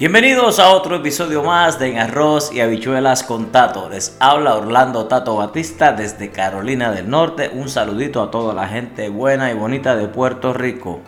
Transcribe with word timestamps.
Bienvenidos 0.00 0.58
a 0.60 0.70
otro 0.70 0.96
episodio 0.96 1.42
más 1.42 1.78
de 1.78 1.90
En 1.90 1.98
Arroz 1.98 2.54
y 2.54 2.62
Habichuelas 2.62 3.22
con 3.22 3.52
Tato. 3.52 3.90
Les 3.90 4.16
habla 4.18 4.54
Orlando 4.54 5.04
Tato 5.04 5.36
Batista 5.36 5.92
desde 5.92 6.30
Carolina 6.30 6.90
del 6.90 7.10
Norte. 7.10 7.50
Un 7.52 7.68
saludito 7.68 8.22
a 8.22 8.30
toda 8.30 8.54
la 8.54 8.66
gente 8.66 9.10
buena 9.10 9.50
y 9.50 9.54
bonita 9.54 9.94
de 9.96 10.08
Puerto 10.08 10.54
Rico. 10.54 11.00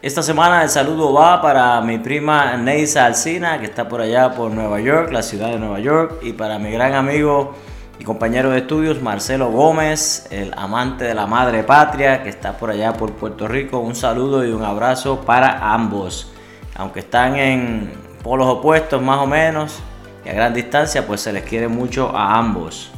Esta 0.00 0.22
semana 0.22 0.62
el 0.62 0.68
saludo 0.68 1.12
va 1.12 1.42
para 1.42 1.80
mi 1.80 1.98
prima 1.98 2.56
Neisa 2.56 3.06
Alcina, 3.06 3.58
que 3.58 3.64
está 3.64 3.88
por 3.88 4.00
allá 4.00 4.30
por 4.30 4.52
Nueva 4.52 4.78
York, 4.78 5.10
la 5.10 5.24
ciudad 5.24 5.48
de 5.48 5.58
Nueva 5.58 5.80
York, 5.80 6.20
y 6.22 6.32
para 6.32 6.60
mi 6.60 6.70
gran 6.70 6.94
amigo 6.94 7.52
y 7.98 8.04
compañero 8.04 8.50
de 8.50 8.58
estudios 8.58 9.02
Marcelo 9.02 9.50
Gómez, 9.50 10.28
el 10.30 10.54
amante 10.56 11.04
de 11.04 11.14
la 11.14 11.26
madre 11.26 11.64
patria, 11.64 12.22
que 12.22 12.28
está 12.28 12.56
por 12.56 12.70
allá 12.70 12.92
por 12.92 13.12
Puerto 13.14 13.48
Rico. 13.48 13.80
Un 13.80 13.96
saludo 13.96 14.46
y 14.46 14.52
un 14.52 14.62
abrazo 14.62 15.22
para 15.22 15.74
ambos. 15.74 16.30
Aunque 16.76 17.00
están 17.00 17.34
en 17.36 18.05
polos 18.26 18.48
opuestos 18.48 19.00
más 19.00 19.20
o 19.20 19.26
menos 19.28 19.78
y 20.24 20.28
a 20.28 20.32
gran 20.32 20.52
distancia, 20.52 21.06
pues 21.06 21.20
se 21.20 21.32
les 21.32 21.44
quiere 21.44 21.68
mucho 21.68 22.10
a 22.12 22.36
ambos. 22.36 22.90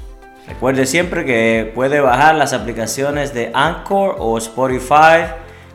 Recuerde 0.47 0.87
siempre 0.87 1.27
que 1.27 1.71
puede 1.75 2.01
bajar 2.01 2.35
las 2.35 2.55
aplicaciones 2.55 3.35
de 3.35 3.51
Anchor 3.53 4.17
o 4.19 4.39
Spotify 4.39 5.27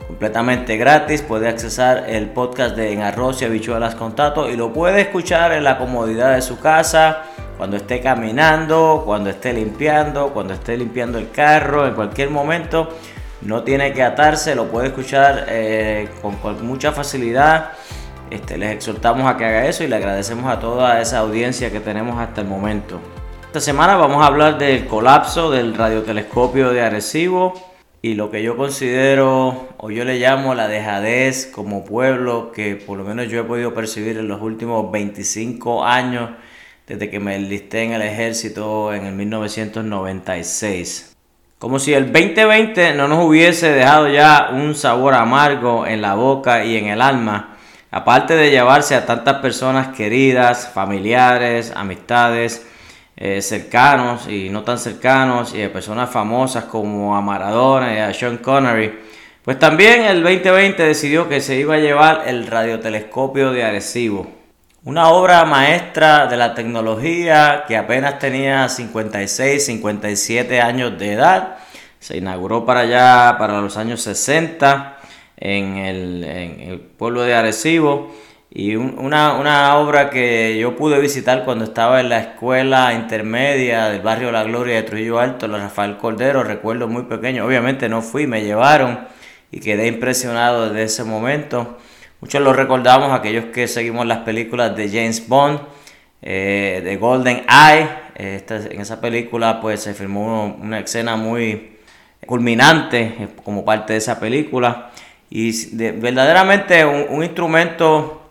completamente 0.08 0.76
gratis. 0.76 1.22
Puede 1.22 1.48
accesar 1.48 2.06
el 2.08 2.30
podcast 2.30 2.74
de 2.74 2.92
En 2.92 3.02
Arroz 3.02 3.42
y 3.42 3.44
Habichuelas 3.44 3.94
con 3.94 4.16
Tato 4.16 4.50
y 4.50 4.56
lo 4.56 4.72
puede 4.72 5.02
escuchar 5.02 5.52
en 5.52 5.62
la 5.62 5.78
comodidad 5.78 6.34
de 6.34 6.42
su 6.42 6.58
casa, 6.58 7.22
cuando 7.56 7.76
esté 7.76 8.00
caminando, 8.00 9.04
cuando 9.06 9.30
esté 9.30 9.52
limpiando, 9.52 10.30
cuando 10.30 10.54
esté 10.54 10.76
limpiando 10.76 11.16
el 11.18 11.30
carro, 11.30 11.86
en 11.86 11.94
cualquier 11.94 12.30
momento. 12.30 12.88
No 13.42 13.62
tiene 13.62 13.92
que 13.92 14.02
atarse, 14.02 14.56
lo 14.56 14.66
puede 14.66 14.88
escuchar 14.88 15.44
eh, 15.48 16.08
con 16.20 16.66
mucha 16.66 16.90
facilidad 16.90 17.70
este, 18.34 18.58
les 18.58 18.72
exhortamos 18.72 19.26
a 19.26 19.36
que 19.36 19.44
haga 19.44 19.66
eso 19.66 19.84
y 19.84 19.86
le 19.86 19.94
agradecemos 19.96 20.46
a 20.46 20.58
toda 20.58 21.00
esa 21.00 21.18
audiencia 21.18 21.70
que 21.70 21.80
tenemos 21.80 22.18
hasta 22.18 22.40
el 22.40 22.48
momento. 22.48 22.98
Esta 23.46 23.60
semana 23.60 23.96
vamos 23.96 24.22
a 24.22 24.26
hablar 24.26 24.58
del 24.58 24.86
colapso 24.86 25.52
del 25.52 25.74
radiotelescopio 25.74 26.70
de 26.70 26.82
Arecibo 26.82 27.54
y 28.02 28.14
lo 28.14 28.32
que 28.32 28.42
yo 28.42 28.56
considero 28.56 29.68
o 29.76 29.90
yo 29.90 30.04
le 30.04 30.18
llamo 30.18 30.56
la 30.56 30.66
dejadez 30.66 31.46
como 31.46 31.84
pueblo 31.84 32.50
que 32.50 32.74
por 32.74 32.98
lo 32.98 33.04
menos 33.04 33.28
yo 33.28 33.40
he 33.40 33.44
podido 33.44 33.72
percibir 33.72 34.18
en 34.18 34.26
los 34.26 34.42
últimos 34.42 34.90
25 34.90 35.84
años 35.84 36.30
desde 36.88 37.08
que 37.08 37.20
me 37.20 37.36
enlisté 37.36 37.84
en 37.84 37.92
el 37.92 38.02
ejército 38.02 38.92
en 38.92 39.06
el 39.06 39.14
1996. 39.14 41.14
Como 41.60 41.78
si 41.78 41.94
el 41.94 42.12
2020 42.12 42.94
no 42.94 43.06
nos 43.06 43.24
hubiese 43.24 43.70
dejado 43.70 44.08
ya 44.08 44.50
un 44.52 44.74
sabor 44.74 45.14
amargo 45.14 45.86
en 45.86 46.02
la 46.02 46.14
boca 46.14 46.64
y 46.64 46.76
en 46.76 46.88
el 46.88 47.00
alma 47.00 47.53
Aparte 47.96 48.34
de 48.34 48.50
llevarse 48.50 48.96
a 48.96 49.06
tantas 49.06 49.36
personas 49.36 49.94
queridas, 49.96 50.68
familiares, 50.74 51.72
amistades, 51.76 52.66
eh, 53.16 53.40
cercanos 53.40 54.26
y 54.26 54.48
no 54.50 54.64
tan 54.64 54.80
cercanos, 54.80 55.54
y 55.54 55.62
a 55.62 55.72
personas 55.72 56.10
famosas 56.10 56.64
como 56.64 57.14
a 57.14 57.20
Maradona 57.20 57.94
y 57.94 57.98
a 57.98 58.12
Sean 58.12 58.38
Connery, 58.38 58.98
pues 59.44 59.60
también 59.60 60.02
el 60.02 60.24
2020 60.24 60.82
decidió 60.82 61.28
que 61.28 61.40
se 61.40 61.54
iba 61.54 61.76
a 61.76 61.78
llevar 61.78 62.24
el 62.26 62.48
radiotelescopio 62.48 63.52
de 63.52 63.62
Arecibo. 63.62 64.26
Una 64.82 65.10
obra 65.10 65.44
maestra 65.44 66.26
de 66.26 66.36
la 66.36 66.52
tecnología 66.52 67.62
que 67.68 67.76
apenas 67.76 68.18
tenía 68.18 68.68
56, 68.68 69.66
57 69.66 70.60
años 70.60 70.98
de 70.98 71.12
edad. 71.12 71.58
Se 72.00 72.16
inauguró 72.16 72.66
para 72.66 72.80
allá, 72.80 73.38
para 73.38 73.60
los 73.60 73.76
años 73.76 74.02
60 74.02 74.98
en 75.36 75.76
el, 75.76 76.80
pueblo 76.96 77.22
de 77.22 77.34
Arecibo. 77.34 78.14
Y 78.50 78.76
una, 78.76 79.76
obra 79.78 80.10
que 80.10 80.56
yo 80.58 80.76
pude 80.76 81.00
visitar 81.00 81.44
cuando 81.44 81.64
estaba 81.64 82.00
en 82.00 82.08
la 82.08 82.20
escuela 82.20 82.92
intermedia 82.94 83.86
del 83.86 84.00
barrio 84.00 84.30
La 84.30 84.44
Gloria 84.44 84.76
de 84.76 84.82
Trujillo 84.84 85.18
Alto, 85.18 85.48
la 85.48 85.58
Rafael 85.58 85.96
Cordero, 85.96 86.44
recuerdo 86.44 86.86
muy 86.86 87.02
pequeño, 87.02 87.44
obviamente 87.44 87.88
no 87.88 88.00
fui, 88.00 88.28
me 88.28 88.44
llevaron 88.44 89.08
y 89.50 89.58
quedé 89.58 89.88
impresionado 89.88 90.68
desde 90.68 90.84
ese 90.84 91.04
momento. 91.04 91.78
Muchos 92.20 92.40
lo 92.42 92.52
recordamos, 92.52 93.12
aquellos 93.12 93.46
que 93.46 93.66
seguimos 93.66 94.06
las 94.06 94.18
películas 94.18 94.76
de 94.76 94.88
James 94.88 95.28
Bond, 95.28 95.60
eh, 96.22 96.80
de 96.84 96.96
Golden 96.96 97.44
Eye, 97.48 97.88
en 98.14 98.80
esa 98.80 99.00
película 99.00 99.60
pues 99.60 99.80
se 99.80 99.94
filmó 99.94 100.56
una 100.60 100.78
escena 100.78 101.16
muy 101.16 101.76
culminante 102.24 103.00
eh, 103.00 103.28
como 103.42 103.64
parte 103.64 103.94
de 103.94 103.98
esa 103.98 104.18
película 104.18 104.92
y 105.36 105.50
verdaderamente 105.74 106.84
un, 106.84 107.24
instrumento 107.24 108.22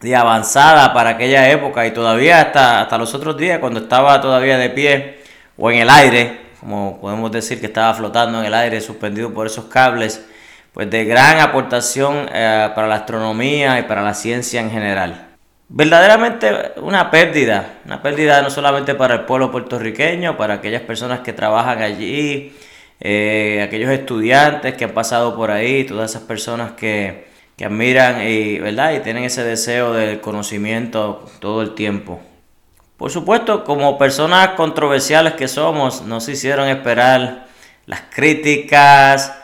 de 0.00 0.16
avanzada 0.16 0.94
para 0.94 1.10
aquella 1.10 1.50
época 1.50 1.86
y 1.86 1.90
todavía 1.90 2.40
hasta, 2.40 2.80
hasta 2.80 2.96
los 2.96 3.14
otros 3.14 3.36
días 3.36 3.58
cuando 3.58 3.80
estaba 3.80 4.18
todavía 4.22 4.56
de 4.56 4.70
pie 4.70 5.18
o 5.58 5.70
en 5.70 5.80
el 5.80 5.90
aire, 5.90 6.40
como 6.58 6.98
podemos 6.98 7.30
decir 7.30 7.60
que 7.60 7.66
estaba 7.66 7.92
flotando 7.92 8.40
en 8.40 8.46
el 8.46 8.54
aire 8.54 8.80
suspendido 8.80 9.34
por 9.34 9.46
esos 9.46 9.66
cables, 9.66 10.24
pues 10.72 10.88
de 10.88 11.04
gran 11.04 11.40
aportación 11.40 12.26
eh, 12.32 12.70
para 12.74 12.86
la 12.86 12.94
astronomía 12.94 13.78
y 13.78 13.82
para 13.82 14.00
la 14.00 14.14
ciencia 14.14 14.58
en 14.62 14.70
general. 14.70 15.26
Verdaderamente 15.68 16.72
una 16.76 17.10
pérdida, 17.10 17.80
una 17.84 18.00
pérdida 18.00 18.40
no 18.40 18.48
solamente 18.48 18.94
para 18.94 19.12
el 19.12 19.20
pueblo 19.26 19.50
puertorriqueño, 19.50 20.38
para 20.38 20.54
aquellas 20.54 20.82
personas 20.82 21.20
que 21.20 21.34
trabajan 21.34 21.82
allí, 21.82 22.56
eh, 23.00 23.62
aquellos 23.62 23.90
estudiantes 23.90 24.74
que 24.74 24.84
han 24.84 24.92
pasado 24.92 25.36
por 25.36 25.50
ahí, 25.50 25.84
todas 25.84 26.10
esas 26.10 26.22
personas 26.22 26.72
que, 26.72 27.26
admiran 27.64 28.22
y, 28.22 28.58
¿verdad? 28.58 28.92
y 28.94 29.00
tienen 29.00 29.24
ese 29.24 29.42
deseo 29.42 29.92
del 29.92 30.20
conocimiento 30.20 31.24
todo 31.40 31.62
el 31.62 31.74
tiempo. 31.74 32.20
Por 32.96 33.10
supuesto, 33.10 33.64
como 33.64 33.98
personas 33.98 34.50
controversiales 34.50 35.34
que 35.34 35.48
somos, 35.48 36.02
no 36.02 36.20
se 36.20 36.32
hicieron 36.32 36.68
esperar 36.68 37.46
las 37.86 38.02
críticas, 38.10 39.34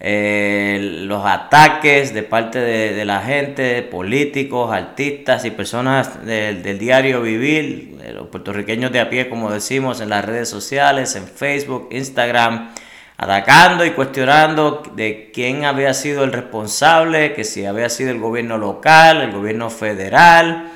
eh, 0.00 0.78
los 1.06 1.24
ataques 1.24 2.12
de 2.12 2.22
parte 2.22 2.58
de, 2.58 3.04
la 3.04 3.20
gente, 3.20 3.82
políticos, 3.82 4.72
artistas 4.72 5.44
y 5.44 5.50
personas 5.50 6.26
del 6.26 6.78
diario 6.78 7.22
vivir, 7.22 7.98
los 8.12 8.28
puertorriqueños 8.28 8.92
de 8.92 9.00
a 9.00 9.08
pie, 9.08 9.28
como 9.30 9.50
decimos, 9.50 10.00
en 10.00 10.10
las 10.10 10.24
redes 10.24 10.48
sociales, 10.48 11.14
en 11.16 11.26
Facebook, 11.26 11.88
Instagram, 11.90 12.74
atacando 13.16 13.84
y 13.84 13.92
cuestionando 13.92 14.82
de 14.94 15.30
quién 15.32 15.64
había 15.64 15.94
sido 15.94 16.24
el 16.24 16.32
responsable, 16.32 17.32
que 17.34 17.44
si 17.44 17.64
había 17.64 17.88
sido 17.88 18.10
el 18.10 18.18
gobierno 18.18 18.58
local, 18.58 19.22
el 19.22 19.32
gobierno 19.32 19.70
federal. 19.70 20.72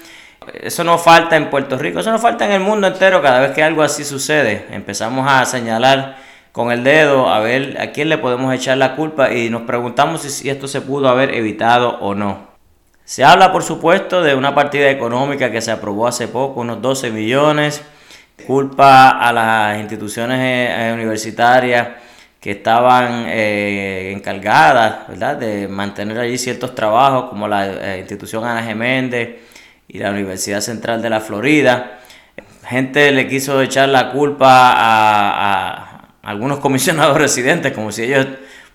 Eso 0.55 0.85
no 0.85 0.99
falta 0.99 1.37
en 1.37 1.51
Puerto 1.51 1.77
Rico, 1.77 2.01
eso 2.01 2.11
no 2.11 2.19
falta 2.19 2.47
en 2.47 2.53
el 2.53 2.61
mundo 2.61 2.87
entero 2.87 3.21
cada 3.21 3.41
vez 3.41 3.53
que 3.53 3.63
algo 3.63 3.83
así 3.83 4.05
sucede. 4.05 4.67
Empezamos 4.71 5.27
a 5.29 5.45
señalar 5.45 6.17
con 6.53 6.73
el 6.73 6.85
dedo 6.85 7.29
a 7.29 7.41
ver 7.41 7.79
a 7.81 7.93
quién 7.93 8.09
le 8.09 8.19
podemos 8.19 8.55
echar 8.55 8.79
la 8.79 8.97
culpa 8.97 9.33
y 9.33 9.51
nos 9.51 9.63
preguntamos 9.63 10.23
si 10.23 10.49
esto 10.49 10.67
se 10.67 10.81
pudo 10.81 11.09
haber 11.09 11.35
evitado 11.35 11.99
o 12.01 12.15
no. 12.15 12.49
Se 13.05 13.25
habla, 13.25 13.53
por 13.53 13.63
supuesto, 13.63 14.23
de 14.23 14.35
una 14.35 14.55
partida 14.55 14.91
económica 14.91 15.51
que 15.51 15.61
se 15.61 15.71
aprobó 15.71 16.07
hace 16.07 16.29
poco, 16.29 16.61
unos 16.61 16.81
12 16.81 17.11
millones, 17.11 17.83
culpa 18.47 19.09
a 19.09 19.33
las 19.33 19.79
instituciones 19.81 20.39
eh, 20.41 20.93
universitarias 20.95 21.89
que 22.49 22.53
estaban 22.53 23.27
eh, 23.29 24.11
encargadas 24.11 25.07
¿verdad? 25.07 25.37
de 25.37 25.69
mantener 25.69 26.19
allí 26.19 26.39
ciertos 26.39 26.75
trabajos 26.75 27.29
como 27.29 27.47
la 27.47 27.67
eh, 27.67 27.99
institución 27.99 28.43
Ana 28.43 28.63
Geméndez 28.63 29.37
y 29.87 29.99
la 29.99 30.11
Universidad 30.13 30.63
Central 30.63 31.03
de 31.03 31.11
la 31.11 31.21
Florida. 31.21 31.99
Gente 32.67 33.13
le 33.13 33.29
quiso 33.29 33.61
echar 33.61 33.91
la 33.91 34.11
culpa 34.13 34.73
a, 34.75 36.09
algunos 36.23 36.59
comisionados 36.61 37.19
residentes, 37.19 37.73
como 37.73 37.93
si 37.93 38.05
ellos, 38.05 38.27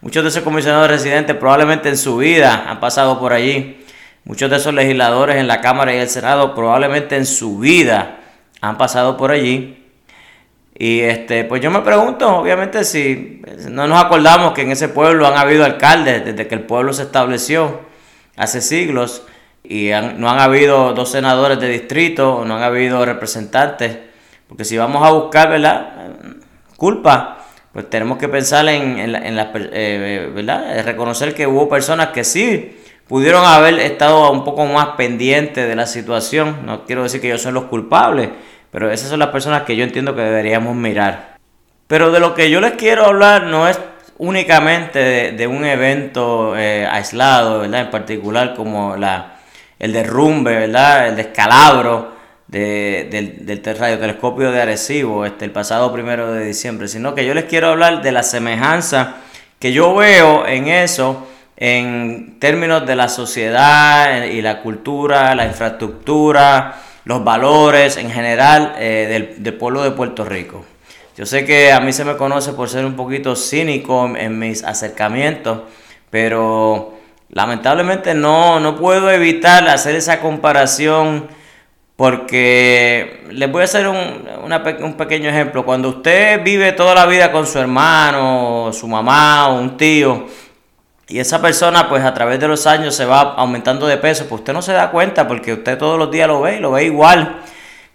muchos 0.02 0.22
de 0.22 0.30
esos 0.30 0.44
comisionados 0.44 0.88
residentes 0.88 1.36
probablemente 1.36 1.90
en 1.90 1.98
su 1.98 2.18
vida 2.18 2.66
han 2.70 2.80
pasado 2.80 3.20
por 3.20 3.34
allí. 3.34 3.84
Muchos 4.24 4.52
de 4.52 4.58
esos 4.58 4.76
legisladores 4.76 5.38
en 5.38 5.48
la 5.48 5.62
Cámara 5.62 5.96
y 5.96 5.98
el 5.98 6.10
Senado 6.10 6.54
probablemente 6.54 7.16
en 7.16 7.26
su 7.26 7.58
vida 7.58 8.20
han 8.62 8.78
pasado 8.78 9.18
por 9.18 9.32
allí 9.32 9.83
y 10.76 11.02
este, 11.02 11.44
pues 11.44 11.62
yo 11.62 11.70
me 11.70 11.82
pregunto, 11.82 12.38
obviamente, 12.38 12.84
si 12.84 13.42
no 13.70 13.88
nos 13.88 14.04
acordamos 14.04 14.54
que 14.54 14.64
en 14.64 14.72
ese 14.72 14.90
pueblo 14.90 15.28
han 15.28 15.38
habido 15.38 15.66
alcaldes 15.66 16.26
desde 16.26 16.48
que 16.48 16.56
el 16.56 16.62
pueblo 16.62 16.94
se 16.94 17.04
estableció 17.04 17.82
hace 18.36 18.60
siglos 18.60 19.24
y 19.64 19.92
no 20.18 20.30
han 20.30 20.40
habido 20.40 20.94
dos 20.94 21.12
senadores 21.12 21.60
de 21.60 21.70
distrito, 21.70 22.44
no 22.46 22.56
han 22.56 22.64
habido 22.64 23.06
representantes, 23.06 23.98
porque 24.48 24.66
si 24.66 24.78
vamos 24.78 25.08
a 25.08 25.12
buscar, 25.12 25.50
¿verdad? 25.50 25.94
Culpa, 26.76 27.38
pues 27.72 27.90
tenemos 27.90 28.18
que 28.18 28.28
pensar 28.28 28.68
en, 28.68 28.98
en, 29.00 29.16
eh, 29.16 30.32
¿verdad? 30.34 30.84
Reconocer 30.84 31.34
que 31.34 31.48
hubo 31.48 31.70
personas 31.70 32.10
que 32.10 32.24
sí 32.24 32.76
pudieron 33.08 33.46
haber 33.46 33.80
estado 33.80 34.32
un 34.32 34.44
poco 34.44 34.66
más 34.66 34.90
pendientes 34.98 35.68
de 35.68 35.76
la 35.76 35.86
situación. 35.86 36.66
No 36.66 36.86
quiero 36.86 37.04
decir 37.04 37.22
que 37.22 37.28
ellos 37.28 37.42
son 37.42 37.54
los 37.54 37.66
culpables, 37.66 38.30
pero 38.74 38.92
esas 38.92 39.10
son 39.10 39.20
las 39.20 39.30
personas 39.30 39.62
que 39.62 39.76
yo 39.76 39.84
entiendo 39.84 40.16
que 40.16 40.24
deberíamos 40.24 40.76
mirar. 40.76 41.38
Pero 41.86 42.12
de 42.12 42.20
lo 42.20 42.34
que 42.34 42.50
yo 42.50 42.60
les 42.60 42.74
quiero 42.74 43.06
hablar 43.06 43.44
no 43.44 43.70
es 43.70 43.80
únicamente 44.18 45.32
de, 45.32 45.48
un 45.48 45.64
evento 45.64 46.58
eh, 46.58 46.88
aislado, 46.88 47.60
¿verdad? 47.60 47.82
En 47.82 47.92
particular 47.92 48.56
como 48.56 48.98
la, 48.98 49.36
el 49.78 49.94
derrumbe, 49.94 50.56
¿verdad? 50.56 51.08
El 51.10 51.16
descalabro 51.16 52.14
del, 52.48 53.46
del 53.46 53.62
radiotelescopio 53.64 54.52
de 54.52 54.62
Arecibo 54.64 55.24
este, 55.24 55.46
el 55.46 55.52
pasado 55.52 55.94
primero 55.94 56.34
de 56.34 56.44
diciembre, 56.44 56.88
sino 56.88 57.14
que 57.14 57.28
yo 57.28 57.36
les 57.36 57.46
quiero 57.46 57.70
hablar 57.70 58.02
de 58.02 58.12
la 58.12 58.24
semejanza 58.24 59.18
que 59.60 59.72
yo 59.72 59.94
veo 59.94 60.48
en 60.48 60.68
eso 60.68 61.28
en 61.58 62.40
términos 62.40 62.88
de 62.88 62.96
la 62.96 63.08
sociedad 63.08 64.24
y 64.26 64.42
la 64.42 64.62
cultura, 64.62 65.36
la 65.36 65.46
infraestructura, 65.46 66.76
los 67.06 67.24
valores 67.24 67.98
en 67.98 68.10
general 68.10 68.76
eh, 68.78 69.36
del, 69.38 69.54
pueblo 69.56 69.84
de 69.84 69.92
Puerto 69.92 70.26
Rico. 70.26 70.66
Yo 71.18 71.26
sé 71.26 71.46
que 71.46 71.72
a 71.72 71.80
mí 71.80 71.94
se 71.94 72.06
me 72.06 72.18
conoce 72.18 72.54
por 72.54 72.70
ser 72.70 72.86
un 72.86 72.96
poquito 72.96 73.36
cínico 73.36 74.12
en, 74.16 74.40
mis 74.40 74.64
acercamientos, 74.64 75.62
pero 76.10 76.94
lamentablemente 77.30 78.14
no, 78.14 78.60
no 78.60 78.76
puedo 78.76 79.12
evitar 79.12 79.68
hacer 79.68 79.96
esa 79.96 80.20
comparación 80.20 81.28
porque 81.96 83.24
les 83.30 83.52
voy 83.52 83.62
a 83.62 83.66
hacer 83.66 83.88
un, 83.88 84.28
un, 84.82 84.94
pequeño 84.96 85.30
ejemplo. 85.30 85.64
Cuando 85.64 85.90
usted 85.90 86.44
vive 86.44 86.72
toda 86.72 86.96
la 86.96 87.06
vida 87.06 87.32
con 87.32 87.46
su 87.46 87.60
hermano, 87.60 88.72
su 88.74 88.88
mamá 88.88 89.50
o 89.50 89.60
un 89.60 89.78
tío, 89.78 90.26
y 91.08 91.20
esa 91.20 91.42
persona 91.42 91.90
pues 91.90 92.04
a 92.04 92.14
través 92.14 92.40
de 92.40 92.48
los 92.48 92.66
años 92.66 92.96
se 92.96 93.06
va 93.06 93.34
aumentando 93.36 93.88
de 93.88 93.98
peso, 93.98 94.26
pues 94.28 94.40
usted 94.40 94.54
no 94.54 94.62
se 94.62 94.74
da 94.74 94.92
cuenta 94.92 95.28
porque 95.28 95.54
usted 95.54 95.78
todos 95.78 96.00
los 96.00 96.10
días 96.10 96.28
lo 96.28 96.42
ve 96.42 96.58
y 96.58 96.60
lo 96.60 96.72
ve 96.72 96.86
igual. 96.86 97.42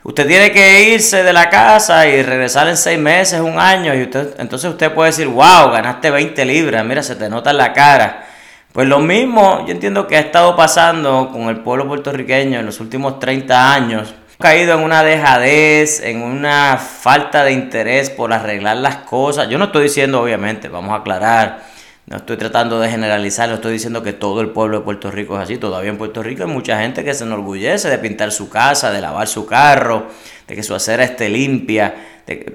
Usted 0.05 0.27
tiene 0.27 0.53
que 0.53 0.91
irse 0.91 1.23
de 1.23 1.33
la 1.33 1.51
casa 1.51 2.07
y 2.07 2.23
regresar 2.23 2.69
en 2.69 2.77
seis 2.77 2.99
meses, 2.99 3.41
un 3.41 3.59
año, 3.59 3.95
y 3.95 4.03
usted, 4.03 4.39
entonces 4.39 4.71
usted 4.71 4.93
puede 4.95 5.11
decir, 5.11 5.27
wow, 5.27 5.71
ganaste 5.71 6.11
20 6.11 6.45
libras, 6.45 6.85
mira, 6.85 7.03
se 7.03 7.17
te 7.17 7.29
nota 7.29 7.51
en 7.51 7.57
la 7.59 7.73
cara. 7.73 8.25
Pues 8.73 8.87
lo 8.87 9.01
mismo, 9.01 9.65
yo 9.67 9.73
entiendo 9.73 10.07
que 10.07 10.17
ha 10.17 10.21
estado 10.21 10.55
pasando 10.55 11.31
con 11.33 11.49
el 11.49 11.59
pueblo 11.61 11.89
puertorriqueño 11.89 12.61
en 12.61 12.67
los 12.67 12.81
últimos 12.81 13.19
30 13.19 13.73
años. 13.73 14.15
Ha 14.39 14.43
caído 14.43 14.79
en 14.79 14.85
una 14.85 15.03
dejadez, 15.03 16.01
en 16.01 16.23
una 16.23 16.77
falta 16.77 17.43
de 17.43 17.53
interés 17.53 18.09
por 18.09 18.33
arreglar 18.33 18.77
las 18.77 18.97
cosas. 18.99 19.49
Yo 19.49 19.59
no 19.59 19.67
estoy 19.67 19.85
diciendo, 19.85 20.23
obviamente, 20.23 20.69
vamos 20.69 20.93
a 20.93 21.01
aclarar, 21.01 21.65
no 22.09 22.17
estoy 22.17 22.39
tratando 22.39 22.81
de 22.81 22.89
generalizar, 22.89 23.51
no 23.51 23.57
estoy 23.57 23.75
diciendo 23.75 24.03
que 24.03 24.15
todo 24.15 24.41
el 24.41 24.49
pueblo 24.49 24.79
de 24.79 24.85
Puerto 24.85 25.11
Rico 25.11 25.37
es 25.37 25.43
así. 25.43 25.59
Todavía 25.59 25.91
en 25.91 25.99
Puerto 25.99 26.23
Rico 26.23 26.43
hay 26.43 26.49
mucha 26.49 26.81
gente 26.81 27.05
que 27.05 27.13
se 27.13 27.25
enorgullece 27.25 27.91
de 27.91 27.99
pintar 27.99 28.33
su 28.33 28.49
casa, 28.49 28.91
de 28.91 29.03
lavar 29.03 29.29
su 29.29 29.45
carro, 29.45 30.07
de 30.47 30.55
que 30.55 30.63
su 30.63 30.75
acera 30.75 31.05
esté 31.05 31.29
limpia. 31.29 31.95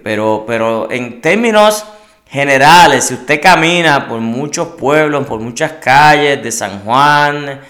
pero, 0.04 0.44
pero 0.48 0.92
en 0.92 1.22
términos 1.22 1.86
generales, 2.28 3.04
si 3.06 3.14
usted 3.14 3.40
camina 3.40 4.08
por 4.08 4.22
muchos 4.22 4.70
pueblos, 4.70 5.28
por 5.28 5.40
muchas 5.40 5.74
calles 5.74 6.42
de 6.42 6.52
San 6.52 6.80
Juan, 6.80 7.62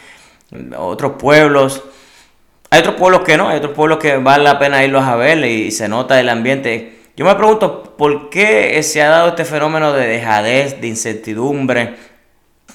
otros 0.77 1.13
pueblos, 1.19 1.83
hay 2.69 2.79
otros 2.79 2.95
pueblos 2.95 3.21
que 3.23 3.35
no, 3.35 3.49
hay 3.49 3.57
otros 3.57 3.73
pueblos 3.73 3.97
que 3.97 4.15
vale 4.15 4.45
la 4.45 4.57
pena 4.57 4.85
irlos 4.85 5.03
a 5.03 5.17
ver 5.17 5.43
y 5.43 5.69
se 5.71 5.89
nota 5.89 6.17
el 6.17 6.29
ambiente 6.29 7.02
yo 7.15 7.25
me 7.25 7.35
pregunto 7.35 7.95
por 7.95 8.31
qué 8.31 8.81
se 8.81 9.01
ha 9.03 9.09
dado 9.09 9.29
este 9.29 9.45
fenómeno 9.45 9.93
de 9.93 10.07
dejadez, 10.07 10.81
de 10.81 10.87
incertidumbre, 10.87 11.95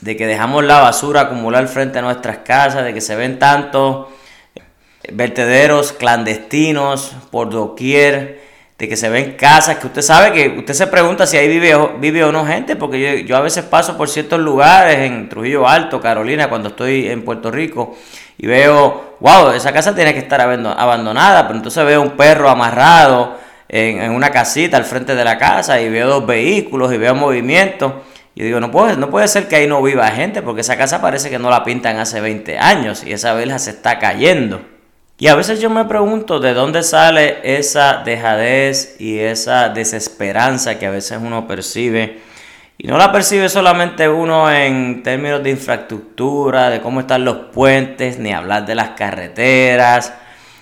de 0.01 0.17
que 0.17 0.29
dejamos 0.29 0.65
la 0.65 0.79
basura 0.79 1.23
acumular 1.23 1.67
frente 1.67 1.99
a 1.99 2.03
nuestras 2.03 2.39
casas, 2.39 2.85
de 2.85 2.95
que 2.95 3.01
se 3.01 3.17
ven 3.17 3.41
tantos 3.41 4.07
vertederos 5.13 5.93
clandestinos 5.93 7.17
por 7.33 7.51
doquier, 7.51 8.47
de 8.79 8.89
que 8.89 8.97
se 8.97 9.09
ven 9.09 9.33
casas 9.33 9.79
que 9.79 9.89
usted 9.89 10.03
sabe 10.03 10.33
que 10.33 10.59
usted 10.61 10.75
se 10.75 10.87
pregunta 10.87 11.27
si 11.27 11.37
ahí 11.37 11.49
vive, 11.49 11.75
vive 11.99 12.23
o 12.23 12.31
no 12.31 12.47
gente, 12.47 12.77
porque 12.77 13.01
yo, 13.01 13.27
yo 13.27 13.37
a 13.37 13.41
veces 13.41 13.65
paso 13.65 13.97
por 13.97 14.09
ciertos 14.09 14.39
lugares 14.39 14.99
en 14.99 15.29
Trujillo 15.29 15.67
Alto, 15.67 16.01
Carolina, 16.01 16.49
cuando 16.49 16.69
estoy 16.69 17.09
en 17.09 17.25
Puerto 17.25 17.51
Rico, 17.51 17.97
y 18.37 18.47
veo, 18.47 19.17
wow, 19.19 19.51
esa 19.51 19.73
casa 19.73 19.97
tiene 19.97 20.13
que 20.13 20.21
estar 20.21 20.41
abandonada, 20.41 21.49
pero 21.49 21.57
entonces 21.57 21.85
veo 21.85 22.01
un 22.03 22.11
perro 22.11 22.49
amarrado 22.49 23.48
en, 23.69 24.11
una 24.11 24.31
casita 24.31 24.77
al 24.77 24.85
frente 24.85 25.15
de 25.15 25.25
la 25.25 25.39
casa 25.39 25.81
y 25.81 25.89
veo 25.89 26.09
dos 26.09 26.27
vehículos 26.27 26.93
y 26.93 26.97
veo 26.97 27.15
movimiento. 27.15 28.03
Y 28.35 28.45
digo, 28.45 28.61
no 28.61 28.71
puede, 28.71 28.97
no 28.97 29.11
puede 29.11 29.29
ser 29.29 29.49
que 29.49 29.57
ahí 29.57 29.67
no 29.67 29.83
viva 29.83 30.09
gente, 30.11 30.43
porque 30.43 30.61
esa 30.61 30.77
casa 30.77 31.01
parece 31.01 31.29
que 31.29 31.39
no 31.39 31.51
la 31.51 31.65
pintan 31.65 31.99
hace 31.99 32.21
20 32.21 32.59
años 32.59 33.03
y 33.05 33.13
esa 33.13 33.35
verja 33.35 33.59
se 33.59 33.71
está 33.71 33.99
cayendo. 33.99 34.61
Y 35.21 35.27
a 35.27 35.35
veces 35.35 35.61
yo 35.61 35.69
me 35.69 35.85
pregunto 35.85 36.39
de 36.39 36.55
dónde 36.55 36.85
sale 36.85 37.39
esa 37.43 38.05
dejadez 38.05 38.95
y 39.01 39.19
esa 39.19 39.69
desesperanza 39.69 40.79
que 40.79 40.87
a 40.87 40.91
veces 40.91 41.19
uno 41.21 41.49
percibe. 41.49 42.21
Y 42.79 42.87
no 42.87 42.97
la 42.97 43.11
percibe 43.11 43.49
solamente 43.49 44.09
uno 44.09 44.49
en 44.49 45.03
términos 45.03 45.43
de 45.43 45.51
infraestructura, 45.51 46.71
de 46.71 46.81
cómo 46.81 47.01
están 47.01 47.25
los 47.25 47.37
puentes, 47.53 48.21
ni 48.21 48.33
hablar 48.33 48.65
de 48.67 48.77
las 48.77 48.91
carreteras, 48.91 50.15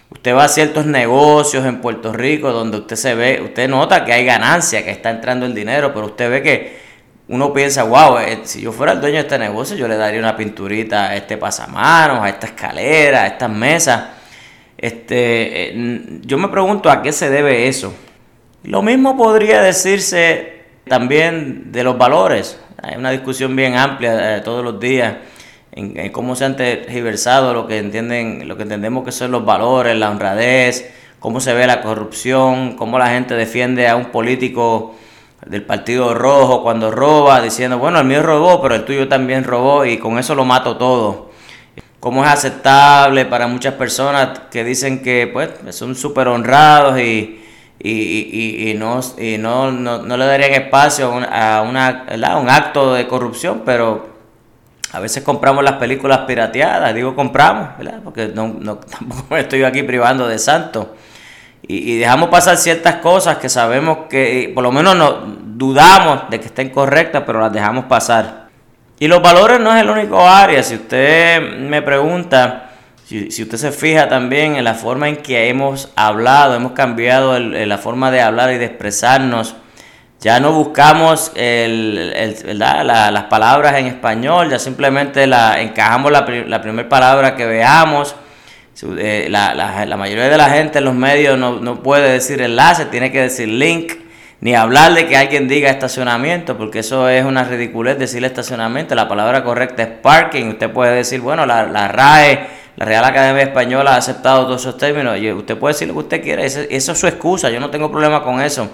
Usted 0.08 0.34
va 0.34 0.44
a 0.44 0.48
ciertos 0.48 0.86
negocios 0.86 1.66
en 1.66 1.80
Puerto 1.80 2.12
Rico 2.12 2.52
donde 2.52 2.78
usted 2.78 2.96
se 2.96 3.14
ve, 3.14 3.40
usted 3.42 3.68
nota 3.68 4.04
que 4.04 4.12
hay 4.12 4.24
ganancia, 4.24 4.84
que 4.84 4.90
está 4.90 5.10
entrando 5.10 5.46
el 5.46 5.54
dinero, 5.54 5.92
pero 5.92 6.06
usted 6.06 6.30
ve 6.30 6.42
que 6.42 6.86
uno 7.28 7.52
piensa, 7.52 7.82
wow, 7.82 8.18
eh, 8.18 8.40
si 8.44 8.60
yo 8.60 8.70
fuera 8.70 8.92
el 8.92 9.00
dueño 9.00 9.16
de 9.16 9.22
este 9.22 9.38
negocio, 9.38 9.76
yo 9.76 9.88
le 9.88 9.96
daría 9.96 10.20
una 10.20 10.36
pinturita 10.36 11.08
a 11.08 11.16
este 11.16 11.36
pasamanos, 11.36 12.20
a 12.22 12.28
esta 12.28 12.46
escalera, 12.46 13.22
a 13.22 13.26
estas 13.26 13.50
mesas. 13.50 14.04
Este, 14.78 15.70
eh, 15.70 16.20
yo 16.22 16.38
me 16.38 16.48
pregunto 16.48 16.88
a 16.88 17.02
qué 17.02 17.10
se 17.10 17.28
debe 17.28 17.66
eso. 17.66 17.92
Lo 18.62 18.82
mismo 18.82 19.16
podría 19.16 19.60
decirse 19.60 20.62
también 20.86 21.72
de 21.72 21.82
los 21.82 21.98
valores. 21.98 22.60
Hay 22.80 22.96
una 22.96 23.10
discusión 23.10 23.56
bien 23.56 23.76
amplia 23.76 24.36
eh, 24.36 24.40
todos 24.42 24.62
los 24.62 24.78
días 24.78 25.14
en, 25.76 26.10
cómo 26.10 26.34
se 26.34 26.46
han 26.46 26.56
tergiversado 26.56 27.52
lo 27.52 27.66
que 27.66 27.78
entienden, 27.78 28.48
lo 28.48 28.56
que 28.56 28.62
entendemos 28.62 29.04
que 29.04 29.12
son 29.12 29.30
los 29.30 29.44
valores, 29.44 29.94
la 29.96 30.10
honradez, 30.10 30.90
cómo 31.20 31.38
se 31.38 31.52
ve 31.52 31.66
la 31.66 31.82
corrupción, 31.82 32.76
cómo 32.76 32.98
la 32.98 33.08
gente 33.10 33.34
defiende 33.34 33.86
a 33.86 33.94
un 33.94 34.06
político 34.06 34.94
del 35.46 35.62
Partido 35.62 36.14
Rojo 36.14 36.62
cuando 36.62 36.90
roba, 36.90 37.42
diciendo, 37.42 37.78
bueno, 37.78 38.00
el 38.00 38.06
mío 38.06 38.22
robó, 38.22 38.60
pero 38.62 38.74
el 38.74 38.84
tuyo 38.84 39.06
también 39.06 39.44
robó 39.44 39.84
y 39.84 39.98
con 39.98 40.18
eso 40.18 40.34
lo 40.34 40.44
mato 40.46 40.76
todo. 40.76 41.30
Cómo 42.00 42.24
es 42.24 42.30
aceptable 42.30 43.26
para 43.26 43.46
muchas 43.46 43.74
personas 43.74 44.40
que 44.50 44.64
dicen 44.64 45.02
que 45.02 45.28
pues 45.30 45.50
son 45.70 45.94
súper 45.94 46.28
honrados 46.28 46.98
y, 47.00 47.42
y, 47.78 48.70
y, 48.70 48.74
no, 48.74 49.00
y 49.18 49.36
no, 49.38 49.70
no, 49.72 50.16
le 50.16 50.24
darían 50.24 50.52
espacio 50.52 51.12
a, 51.30 51.62
una, 51.62 52.06
a 52.08 52.38
un 52.38 52.48
acto 52.48 52.94
de 52.94 53.06
corrupción, 53.06 53.62
pero 53.64 54.15
a 54.96 55.00
veces 55.00 55.22
compramos 55.22 55.62
las 55.62 55.74
películas 55.74 56.20
pirateadas, 56.20 56.94
digo 56.94 57.14
compramos, 57.14 57.76
¿verdad? 57.76 58.00
Porque 58.02 58.28
no, 58.34 58.56
no 58.58 58.76
tampoco 58.98 59.36
estoy 59.36 59.62
aquí 59.62 59.82
privando 59.82 60.26
de 60.26 60.38
santo. 60.38 60.96
Y, 61.68 61.98
dejamos 61.98 62.30
pasar 62.30 62.56
ciertas 62.56 62.96
cosas 62.96 63.36
que 63.36 63.50
sabemos 63.50 64.06
que, 64.08 64.50
por 64.54 64.62
lo 64.62 64.72
menos 64.72 64.96
no 64.96 65.20
dudamos 65.44 66.30
de 66.30 66.40
que 66.40 66.46
estén 66.46 66.70
correctas, 66.70 67.24
pero 67.26 67.40
las 67.40 67.52
dejamos 67.52 67.84
pasar. 67.86 68.46
Y 68.98 69.06
los 69.06 69.20
valores 69.20 69.60
no 69.60 69.74
es 69.74 69.82
el 69.82 69.90
único 69.90 70.26
área. 70.26 70.62
Si 70.62 70.76
usted 70.76 71.58
me 71.58 71.82
pregunta, 71.82 72.70
si, 73.04 73.30
si 73.30 73.42
usted 73.42 73.58
se 73.58 73.72
fija 73.72 74.08
también 74.08 74.56
en 74.56 74.64
la 74.64 74.74
forma 74.74 75.10
en 75.10 75.16
que 75.16 75.50
hemos 75.50 75.92
hablado, 75.94 76.54
hemos 76.54 76.72
cambiado 76.72 77.38
la 77.38 77.78
forma 77.78 78.10
de 78.10 78.22
hablar 78.22 78.50
y 78.54 78.56
de 78.56 78.64
expresarnos 78.64 79.56
ya 80.26 80.40
no 80.40 80.50
buscamos 80.50 81.30
las 81.36 83.24
palabras 83.30 83.76
en 83.76 83.86
español, 83.86 84.50
ya 84.50 84.58
simplemente 84.58 85.22
encajamos 85.22 86.10
la, 86.10 86.24
primera 86.24 86.88
palabra 86.88 87.36
que 87.36 87.46
veamos. 87.46 88.16
Eh, 88.98 89.28
la, 89.30 89.96
mayoría 89.96 90.28
de 90.28 90.36
la 90.36 90.50
gente 90.50 90.78
en 90.78 90.84
los 90.84 90.96
medios 90.96 91.38
no, 91.38 91.80
puede 91.80 92.10
decir 92.10 92.42
enlace, 92.42 92.86
tiene 92.86 93.12
que 93.12 93.20
decir 93.20 93.46
link, 93.46 93.92
ni 94.40 94.56
hablar 94.56 94.94
de 94.94 95.06
que 95.06 95.16
alguien 95.16 95.46
diga 95.46 95.70
estacionamiento, 95.70 96.58
porque 96.58 96.80
eso 96.80 97.08
es 97.08 97.24
una 97.24 97.44
ridiculez 97.44 97.96
decir 97.96 98.24
estacionamiento. 98.24 98.96
La 98.96 99.06
palabra 99.06 99.44
correcta 99.44 99.84
es 99.84 99.90
parking. 99.90 100.46
Usted 100.46 100.72
puede 100.72 100.96
decir, 100.96 101.20
bueno, 101.20 101.46
la, 101.46 101.86
RAE, 101.86 102.48
la 102.74 102.84
Real 102.84 103.04
Academia 103.04 103.44
Española 103.44 103.94
ha 103.94 103.98
aceptado 103.98 104.46
todos 104.46 104.62
esos 104.62 104.76
términos. 104.76 105.16
Usted 105.36 105.56
puede 105.56 105.74
decir 105.74 105.86
lo 105.86 105.94
que 105.94 106.00
usted 106.00 106.20
quiera, 106.20 106.42
eso 106.42 106.64
es 106.68 106.98
su 106.98 107.06
excusa, 107.06 107.48
yo 107.48 107.60
no 107.60 107.70
tengo 107.70 107.92
problema 107.92 108.24
con 108.24 108.40
eso. 108.40 108.68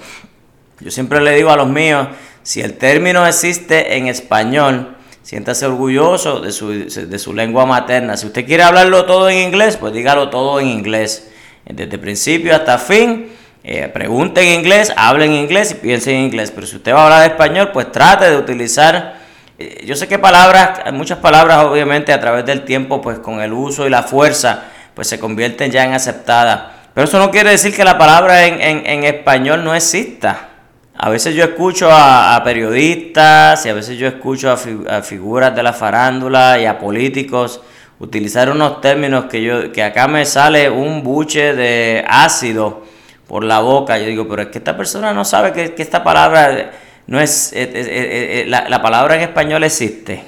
Yo 0.80 0.90
siempre 0.90 1.20
le 1.20 1.34
digo 1.36 1.50
a 1.50 1.56
los 1.56 1.68
míos, 1.68 2.08
si 2.42 2.60
el 2.60 2.74
término 2.74 3.26
existe 3.26 3.96
en 3.96 4.08
español, 4.08 4.96
siéntase 5.22 5.66
orgulloso 5.66 6.40
de 6.40 6.50
su, 6.50 6.70
de 6.70 7.18
su 7.18 7.32
lengua 7.32 7.66
materna. 7.66 8.16
Si 8.16 8.26
usted 8.26 8.44
quiere 8.44 8.64
hablarlo 8.64 9.04
todo 9.04 9.30
en 9.30 9.38
inglés, 9.38 9.76
pues 9.76 9.92
dígalo 9.92 10.28
todo 10.28 10.58
en 10.58 10.66
inglés. 10.68 11.30
Desde 11.64 11.98
principio 11.98 12.56
hasta 12.56 12.78
fin, 12.78 13.30
eh, 13.62 13.88
pregunte 13.94 14.40
en 14.42 14.58
inglés, 14.58 14.92
hable 14.96 15.26
en 15.26 15.34
inglés 15.34 15.70
y 15.70 15.74
piense 15.74 16.12
en 16.12 16.22
inglés. 16.22 16.50
Pero 16.50 16.66
si 16.66 16.76
usted 16.76 16.92
va 16.92 17.02
a 17.02 17.04
hablar 17.04 17.30
español, 17.30 17.70
pues 17.72 17.92
trate 17.92 18.28
de 18.28 18.36
utilizar... 18.36 19.22
Eh, 19.60 19.84
yo 19.86 19.94
sé 19.94 20.08
que 20.08 20.18
palabras, 20.18 20.92
muchas 20.92 21.18
palabras 21.18 21.64
obviamente 21.66 22.12
a 22.12 22.18
través 22.18 22.44
del 22.44 22.64
tiempo, 22.64 23.00
pues 23.00 23.20
con 23.20 23.40
el 23.40 23.52
uso 23.52 23.86
y 23.86 23.90
la 23.90 24.02
fuerza, 24.02 24.64
pues 24.94 25.06
se 25.06 25.20
convierten 25.20 25.70
ya 25.70 25.84
en 25.84 25.92
aceptadas. 25.92 26.62
Pero 26.92 27.04
eso 27.04 27.20
no 27.20 27.30
quiere 27.30 27.50
decir 27.50 27.72
que 27.74 27.84
la 27.84 27.96
palabra 27.96 28.46
en, 28.46 28.60
en, 28.60 28.86
en 28.86 29.04
español 29.04 29.62
no 29.62 29.72
exista. 29.74 30.48
A 31.04 31.08
veces 31.08 31.34
yo 31.34 31.42
escucho 31.42 31.88
a, 31.90 32.40
periodistas 32.44 33.66
y 33.66 33.68
a 33.68 33.74
veces 33.74 33.98
yo 33.98 34.06
escucho 34.06 34.52
a, 34.52 35.02
figuras 35.02 35.52
de 35.52 35.60
la 35.60 35.72
farándula 35.72 36.60
y 36.60 36.66
a 36.66 36.78
políticos 36.78 37.60
utilizar 37.98 38.48
unos 38.48 38.80
términos 38.80 39.24
que 39.24 39.42
yo 39.42 39.72
que 39.72 39.82
acá 39.82 40.06
me 40.06 40.24
sale 40.24 40.70
un 40.70 41.02
buche 41.02 41.54
de 41.54 42.04
ácido 42.06 42.84
por 43.26 43.42
la 43.42 43.58
boca. 43.58 43.98
Yo 43.98 44.06
digo, 44.06 44.28
pero 44.28 44.42
es 44.42 44.48
que 44.50 44.58
esta 44.58 44.76
persona 44.76 45.12
no 45.12 45.24
sabe 45.24 45.52
que, 45.52 45.74
esta 45.82 46.04
palabra 46.04 46.70
no 47.08 47.20
es, 47.20 47.52
la, 48.46 48.68
la, 48.68 48.80
palabra 48.80 49.16
en 49.16 49.22
español 49.22 49.64
existe. 49.64 50.22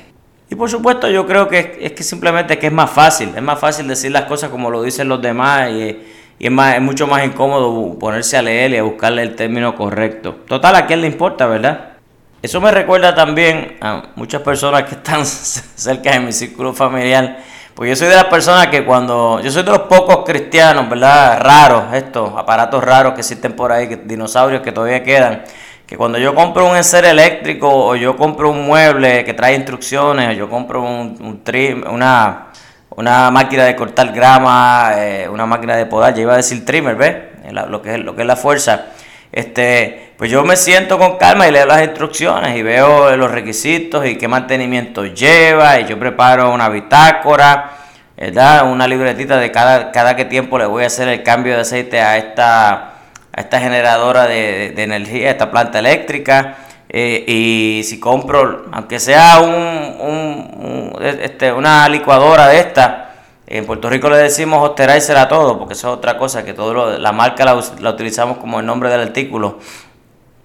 Y 0.50 0.56
por 0.56 0.68
supuesto 0.68 1.08
yo 1.08 1.24
creo 1.24 1.46
que 1.46 1.78
es 1.82 1.92
que 1.92 2.02
simplemente 2.02 2.58
que 2.58 2.66
es 2.66 2.72
más 2.72 2.90
fácil, 2.90 3.30
es 3.36 3.42
más 3.42 3.60
fácil 3.60 3.86
decir 3.86 4.10
las 4.10 4.24
cosas 4.24 4.50
como 4.50 4.70
lo 4.70 4.82
dicen 4.82 5.08
los 5.08 5.22
demás 5.22 5.70
y, 5.70 5.96
y 6.38 6.46
es, 6.46 6.52
más, 6.52 6.74
es 6.74 6.82
mucho 6.82 7.06
más 7.06 7.24
incómodo 7.24 7.98
ponerse 7.98 8.36
a 8.36 8.42
leer 8.42 8.72
y 8.72 8.76
a 8.76 8.82
buscarle 8.82 9.22
el 9.22 9.36
término 9.36 9.74
correcto. 9.74 10.36
Total, 10.46 10.76
a 10.76 10.86
quién 10.86 11.00
le 11.00 11.06
importa, 11.06 11.46
¿verdad? 11.46 11.94
Eso 12.42 12.60
me 12.60 12.70
recuerda 12.70 13.14
también 13.14 13.78
a 13.80 14.02
muchas 14.16 14.42
personas 14.42 14.82
que 14.82 14.96
están 14.96 15.24
cerca 15.26 16.12
de 16.12 16.20
mi 16.20 16.32
círculo 16.32 16.74
familiar. 16.74 17.38
Pues 17.74 17.90
yo 17.90 17.96
soy 17.96 18.08
de 18.08 18.14
las 18.14 18.26
personas 18.26 18.68
que 18.68 18.84
cuando. 18.84 19.40
Yo 19.40 19.50
soy 19.50 19.64
de 19.64 19.70
los 19.70 19.80
pocos 19.80 20.24
cristianos, 20.24 20.88
¿verdad? 20.88 21.40
Raros, 21.40 21.92
estos 21.92 22.32
aparatos 22.36 22.84
raros 22.84 23.14
que 23.14 23.20
existen 23.20 23.54
por 23.54 23.72
ahí, 23.72 23.86
dinosaurios 24.04 24.62
que 24.62 24.70
todavía 24.70 25.02
quedan. 25.02 25.42
Que 25.86 25.96
cuando 25.96 26.18
yo 26.18 26.34
compro 26.34 26.68
un 26.68 26.76
enser 26.76 27.04
eléctrico 27.04 27.68
o 27.68 27.96
yo 27.96 28.16
compro 28.16 28.50
un 28.50 28.64
mueble 28.64 29.24
que 29.24 29.34
trae 29.34 29.56
instrucciones 29.56 30.28
o 30.28 30.32
yo 30.32 30.48
compro 30.48 30.82
un, 30.82 31.40
trim, 31.42 31.82
una, 31.90 32.48
una 32.96 33.30
máquina 33.30 33.64
de 33.64 33.76
cortar 33.76 34.12
grama, 34.12 34.92
eh, 34.96 35.28
una 35.28 35.46
máquina 35.46 35.76
de 35.76 35.86
podar, 35.86 36.14
ya 36.14 36.22
iba 36.22 36.34
a 36.34 36.36
decir 36.36 36.64
trimmer, 36.64 36.96
¿ves? 36.96 37.16
Lo 37.52 37.82
que 37.82 37.94
es, 37.94 38.00
lo 38.00 38.14
que 38.16 38.22
es 38.22 38.26
la 38.26 38.36
fuerza 38.36 38.86
este, 39.34 40.12
pues 40.16 40.30
yo 40.30 40.44
me 40.44 40.54
siento 40.56 40.96
con 40.96 41.16
calma 41.16 41.48
y 41.48 41.50
leo 41.50 41.66
las 41.66 41.82
instrucciones 41.82 42.56
y 42.56 42.62
veo 42.62 43.16
los 43.16 43.32
requisitos 43.32 44.06
y 44.06 44.16
qué 44.16 44.28
mantenimiento 44.28 45.06
lleva 45.06 45.80
y 45.80 45.86
yo 45.86 45.98
preparo 45.98 46.52
una 46.52 46.68
bitácora, 46.68 47.72
¿verdad? 48.16 48.70
Una 48.70 48.86
libretita 48.86 49.36
de 49.38 49.50
cada, 49.50 49.90
cada 49.90 50.14
qué 50.14 50.24
tiempo 50.24 50.56
le 50.56 50.66
voy 50.66 50.84
a 50.84 50.86
hacer 50.86 51.08
el 51.08 51.24
cambio 51.24 51.54
de 51.54 51.62
aceite 51.62 52.00
a 52.00 52.16
esta, 52.16 52.74
a 53.32 53.40
esta 53.40 53.58
generadora 53.58 54.28
de, 54.28 54.70
de 54.70 54.82
energía, 54.84 55.26
a 55.26 55.30
esta 55.32 55.50
planta 55.50 55.80
eléctrica. 55.80 56.54
Eh, 56.96 57.24
y 57.26 57.82
si 57.82 57.98
compro, 57.98 58.66
aunque 58.70 59.00
sea 59.00 59.40
un, 59.40 60.92
este, 61.02 61.52
una 61.52 61.88
licuadora 61.88 62.46
de 62.46 62.60
esta, 62.60 63.14
en 63.48 63.66
Puerto 63.66 63.90
Rico 63.90 64.08
le 64.08 64.18
decimos 64.18 64.62
osterizer 64.62 65.16
a 65.16 65.26
todo, 65.26 65.58
porque 65.58 65.74
eso 65.74 65.88
es 65.88 65.94
otra 65.98 66.16
cosa, 66.16 66.44
que 66.44 66.54
todo 66.54 66.96
la 66.96 67.10
marca 67.10 67.44
la, 67.44 67.90
utilizamos 67.90 68.38
como 68.38 68.60
el 68.60 68.66
nombre 68.66 68.90
del 68.90 69.00
artículo. 69.00 69.58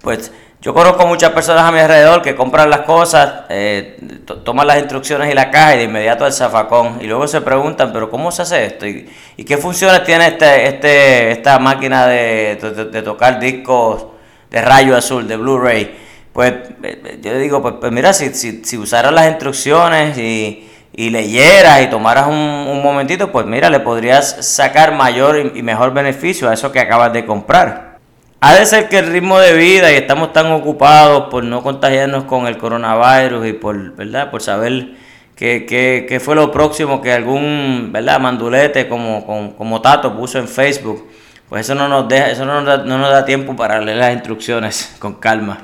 Pues 0.00 0.32
yo 0.60 0.74
conozco 0.74 1.06
muchas 1.06 1.30
personas 1.30 1.62
a 1.62 1.70
mi 1.70 1.78
alrededor 1.78 2.20
que 2.20 2.34
compran 2.34 2.68
las 2.68 2.80
cosas, 2.80 3.42
eh, 3.48 4.00
toman 4.44 4.66
las 4.66 4.78
instrucciones 4.80 5.30
y 5.30 5.34
la 5.34 5.52
caja 5.52 5.76
de 5.76 5.84
inmediato 5.84 6.26
el 6.26 6.32
zafacón. 6.32 6.98
Y 7.00 7.06
luego 7.06 7.28
se 7.28 7.42
preguntan, 7.42 7.92
pero 7.92 8.10
¿cómo 8.10 8.32
se 8.32 8.42
hace 8.42 8.66
esto? 8.66 8.88
¿Y, 8.88 9.08
qué 9.46 9.56
funciones 9.56 10.02
tiene 10.02 10.26
este, 10.26 10.66
este, 10.66 11.30
esta 11.30 11.60
máquina 11.60 12.08
de, 12.08 12.56
tocar 13.04 13.38
discos 13.38 14.06
de 14.50 14.60
rayo 14.62 14.96
azul, 14.96 15.28
de 15.28 15.36
Blu-ray? 15.36 16.09
Pues 16.32 16.52
eh, 16.82 17.18
yo 17.22 17.38
digo, 17.38 17.60
pues, 17.62 17.74
pues 17.80 17.92
mira, 17.92 18.12
si, 18.12 18.32
si, 18.32 18.78
usaran 18.78 19.14
las 19.14 19.28
instrucciones 19.28 20.16
y 20.16 21.10
leyeras 21.10 21.82
y 21.82 21.86
tomaras 21.86 22.28
un, 22.28 22.82
momentito, 22.82 23.32
pues 23.32 23.46
mira, 23.46 23.70
le 23.70 23.80
podrías 23.80 24.46
sacar 24.46 24.94
mayor 24.94 25.52
y 25.54 25.62
mejor 25.62 25.92
beneficio 25.92 26.48
a 26.48 26.54
eso 26.54 26.72
que 26.72 26.80
acabas 26.80 27.12
de 27.12 27.24
comprar. 27.24 27.98
Ha 28.40 28.54
de 28.54 28.64
ser 28.64 28.88
que 28.88 28.98
el 28.98 29.12
ritmo 29.12 29.38
de 29.38 29.52
vida 29.52 29.92
y 29.92 29.96
estamos 29.96 30.32
tan 30.32 30.50
ocupados 30.52 31.28
por 31.30 31.44
no 31.44 31.62
contagiarnos 31.62 32.24
con 32.24 32.46
el 32.46 32.56
coronavirus 32.56 33.46
y 33.46 33.52
por, 33.52 33.94
¿verdad? 33.96 34.30
por 34.30 34.40
saber 34.40 34.94
qué, 35.36 36.20
fue 36.24 36.34
lo 36.34 36.50
próximo 36.50 37.02
que 37.02 37.12
algún 37.12 37.90
¿verdad? 37.92 38.18
mandulete 38.18 38.88
como, 38.88 39.26
como, 39.26 39.54
como, 39.56 39.80
Tato 39.82 40.16
puso 40.16 40.38
en 40.38 40.48
Facebook. 40.48 41.06
Pues 41.50 41.66
eso 41.66 41.74
no 41.74 41.88
nos 41.88 42.08
deja, 42.08 42.30
eso 42.30 42.46
no 42.46 42.62
no 42.62 42.98
nos 42.98 43.10
da 43.10 43.24
tiempo 43.24 43.56
para 43.56 43.80
leer 43.80 43.98
las 43.98 44.12
instrucciones 44.14 44.96
con 44.98 45.14
calma. 45.14 45.58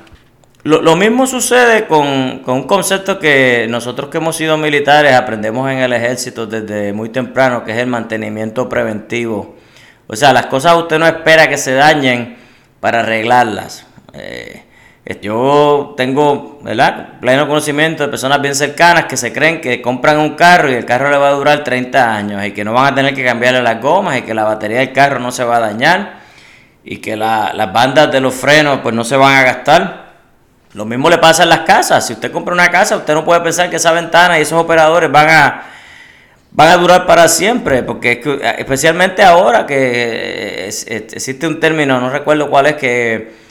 Lo, 0.67 0.97
mismo 0.97 1.25
sucede 1.27 1.87
con, 1.87 2.05
un 2.45 2.63
concepto 2.63 3.19
que 3.19 3.67
nosotros 3.69 4.09
que 4.09 4.17
hemos 4.17 4.35
sido 4.35 4.57
militares 4.57 5.13
aprendemos 5.13 5.71
en 5.71 5.77
el 5.77 5.93
ejército 5.93 6.45
desde 6.45 6.91
muy 6.91 7.07
temprano, 7.07 7.63
que 7.63 7.71
es 7.71 7.77
el 7.77 7.87
mantenimiento 7.87 8.67
preventivo. 8.67 9.55
O 10.07 10.15
sea, 10.17 10.33
las 10.33 10.47
cosas 10.47 10.75
usted 10.75 10.99
no 10.99 11.07
espera 11.07 11.47
que 11.47 11.57
se 11.57 11.71
dañen 11.71 12.35
para 12.81 12.99
arreglarlas. 12.99 13.87
Eh, 14.11 14.65
yo 15.21 15.93
tengo 15.95 16.59
¿verdad? 16.61 17.17
pleno 17.21 17.47
conocimiento 17.47 18.03
de 18.03 18.09
personas 18.09 18.41
bien 18.41 18.53
cercanas 18.53 19.05
que 19.05 19.15
se 19.15 19.31
creen 19.31 19.61
que 19.61 19.81
compran 19.81 20.19
un 20.19 20.35
carro 20.35 20.69
y 20.69 20.73
el 20.73 20.83
carro 20.83 21.09
le 21.09 21.15
va 21.15 21.29
a 21.29 21.31
durar 21.31 21.63
30 21.63 22.13
años 22.13 22.45
y 22.45 22.51
que 22.51 22.65
no 22.65 22.73
van 22.73 22.91
a 22.91 22.93
tener 22.93 23.15
que 23.15 23.23
cambiarle 23.23 23.63
las 23.63 23.81
gomas 23.81 24.17
y 24.17 24.23
que 24.23 24.33
la 24.33 24.43
batería 24.43 24.79
del 24.79 24.91
carro 24.91 25.19
no 25.19 25.31
se 25.31 25.45
va 25.45 25.55
a 25.55 25.59
dañar 25.61 26.19
y 26.83 26.97
que 26.97 27.15
las 27.15 27.71
bandas 27.71 28.11
de 28.11 28.19
los 28.19 28.33
frenos 28.35 28.81
pues 28.83 28.93
no 28.93 29.05
se 29.05 29.15
van 29.15 29.33
a 29.33 29.43
gastar. 29.43 30.06
Lo 30.73 30.85
mismo 30.85 31.09
le 31.09 31.17
pasa 31.17 31.43
en 31.43 31.49
las 31.49 31.61
casas. 31.61 32.05
Si 32.05 32.13
usted 32.13 32.31
compra 32.31 32.53
una 32.53 32.69
casa, 32.69 32.97
usted 32.97 33.13
no 33.13 33.23
puede 33.23 33.41
pensar 33.41 33.69
que 33.69 33.77
esa 33.77 33.91
ventana 33.91 34.37
y 34.37 34.41
esos 34.41 34.61
operadores 34.61 35.11
van 35.11 35.29
a, 35.29 35.63
van 36.51 36.69
a 36.69 36.77
durar 36.77 37.05
para 37.05 37.27
siempre, 37.27 37.83
porque 37.83 38.21
especialmente 38.57 39.23
ahora 39.23 39.65
que 39.65 40.67
existe 40.67 41.47
un 41.47 41.59
término, 41.59 41.99
no 41.99 42.09
recuerdo 42.09 42.49
cuál 42.49 42.67
es, 42.67 42.75
que, 42.75 43.47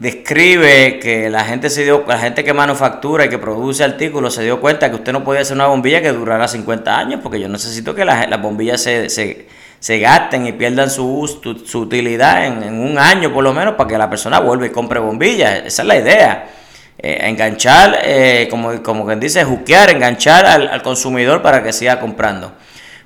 describe 0.00 0.98
que 0.98 1.30
la 1.30 1.44
gente 1.44 1.70
se 1.70 1.84
dio, 1.84 2.04
la 2.06 2.18
gente 2.18 2.42
que 2.42 2.52
manufactura 2.52 3.26
y 3.26 3.28
que 3.28 3.38
produce 3.38 3.84
artículos 3.84 4.34
se 4.34 4.42
dio 4.42 4.60
cuenta 4.60 4.90
que 4.90 4.96
usted 4.96 5.12
no 5.12 5.22
podía 5.22 5.42
hacer 5.42 5.54
una 5.54 5.68
bombilla 5.68 6.02
que 6.02 6.10
durara 6.12 6.48
50 6.48 6.98
años, 6.98 7.20
porque 7.22 7.38
yo 7.38 7.48
necesito 7.48 7.94
que 7.94 8.04
las, 8.04 8.28
las 8.28 8.42
bombillas 8.42 8.82
se, 8.82 9.08
se 9.08 9.46
se 9.80 9.98
gasten 9.98 10.46
y 10.46 10.52
pierdan 10.52 10.90
su, 10.90 11.64
su 11.64 11.80
utilidad 11.80 12.46
en, 12.46 12.78
un 12.78 12.98
año 12.98 13.32
por 13.32 13.42
lo 13.42 13.54
menos 13.54 13.74
para 13.74 13.88
que 13.88 13.98
la 13.98 14.10
persona 14.10 14.38
vuelva 14.38 14.66
y 14.66 14.70
compre 14.70 15.00
bombillas. 15.00 15.62
Esa 15.64 15.82
es 15.82 15.88
la 15.88 15.96
idea. 15.96 16.50
Eh, 16.98 17.18
enganchar, 17.22 17.98
eh, 18.04 18.46
como, 18.50 18.82
como 18.82 19.06
quien 19.06 19.18
dice, 19.18 19.42
juquear, 19.42 19.88
enganchar 19.88 20.44
al, 20.44 20.82
consumidor 20.82 21.40
para 21.40 21.62
que 21.62 21.72
siga 21.72 21.98
comprando. 21.98 22.52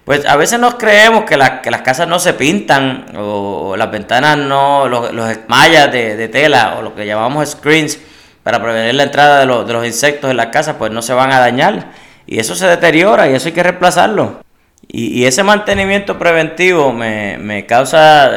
Pues 0.05 0.27
a 0.27 0.37
veces 0.37 0.59
nos 0.59 0.75
creemos 0.75 1.25
que, 1.25 1.39
que 1.63 1.71
las 1.71 1.83
casas 1.83 2.09
no 2.09 2.19
se 2.19 2.35
pintan 2.35 3.07
o, 3.17 3.77
las 3.77 3.91
ventanas 3.93 4.37
no, 4.37 4.89
los, 4.89 5.15
los 5.15 5.31
mallas 5.47 5.93
de, 5.93 6.29
tela 6.29 6.75
o 6.79 6.83
lo 6.83 6.95
que 6.95 7.07
llamamos 7.07 7.51
screens 7.51 7.99
para 8.43 8.61
prevenir 8.61 8.97
la 8.97 9.05
entrada 9.05 9.47
de, 9.47 9.65
de 9.65 9.73
los 9.73 9.87
insectos 9.87 10.29
en 10.29 10.37
las 10.37 10.47
casas, 10.47 10.75
pues 10.77 10.91
no 10.91 11.01
se 11.01 11.15
van 11.15 11.31
a 11.31 11.39
dañar. 11.39 11.93
Y 12.27 12.41
eso 12.41 12.57
se 12.57 12.67
deteriora 12.67 13.31
y 13.31 13.35
eso 13.35 13.47
hay 13.47 13.55
que 13.55 13.63
reemplazarlo. 13.63 14.44
Y, 14.97 15.27
ese 15.27 15.43
mantenimiento 15.43 16.17
preventivo 16.21 16.93
me, 16.93 17.37
me 17.39 17.67
causa, 17.67 18.31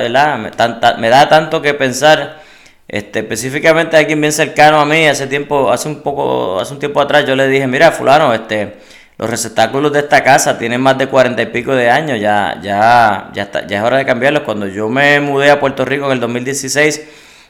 me, 0.98 1.10
da 1.10 1.30
tanto 1.30 1.62
que 1.62 1.76
pensar, 1.76 2.42
este, 2.88 3.20
específicamente 3.20 3.96
a 3.96 4.00
alguien 4.00 4.20
bien 4.20 4.34
cercano 4.34 4.80
a 4.80 4.86
mí, 4.86 5.06
hace 5.06 5.28
tiempo, 5.28 5.72
hace 5.72 5.88
un 5.88 6.02
poco, 6.02 6.60
hace 6.60 6.74
un 6.74 6.80
tiempo 6.80 7.00
atrás 7.00 7.28
yo 7.28 7.36
le 7.36 7.48
dije, 7.48 7.68
mira, 7.68 7.92
fulano, 7.92 8.34
este, 8.34 8.78
los 9.20 9.30
receptáculos 9.30 9.94
de 9.94 10.00
esta 10.00 10.24
casa 10.24 10.58
tienen 10.58 10.82
más 10.82 10.98
de 10.98 11.06
cuarenta 11.06 11.44
y 11.44 11.46
pico 11.46 11.76
de 11.76 11.92
años, 11.92 12.20
ya, 12.20 12.60
ya, 12.60 13.30
ya, 13.34 13.44
está, 13.44 13.68
ya 13.68 13.78
es 13.78 13.84
hora 13.84 13.98
de 13.98 14.06
cambiarlos. 14.06 14.42
Cuando 14.42 14.68
yo 14.68 14.90
me 14.90 15.20
mudé 15.20 15.52
a 15.52 15.60
Puerto 15.60 15.86
Rico 15.86 16.08
en 16.08 16.14
el 16.14 16.20
2016, 16.20 17.04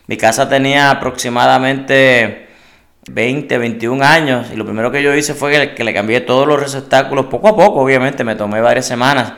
mi 0.07 0.17
casa 0.17 0.49
tenía 0.49 0.91
aproximadamente 0.91 2.46
20, 3.07 3.57
21 3.57 4.03
años 4.03 4.47
y 4.53 4.55
lo 4.55 4.65
primero 4.65 4.91
que 4.91 5.01
yo 5.01 5.15
hice 5.15 5.33
fue 5.33 5.73
que 5.73 5.83
le, 5.83 5.93
cambié 5.93 6.21
todos 6.21 6.45
los 6.45 6.59
receptáculos 6.59 7.27
poco 7.27 7.47
a 7.47 7.55
poco, 7.55 7.81
obviamente 7.81 8.23
me 8.23 8.35
tomé 8.35 8.59
varias 8.59 8.85
semanas, 8.85 9.33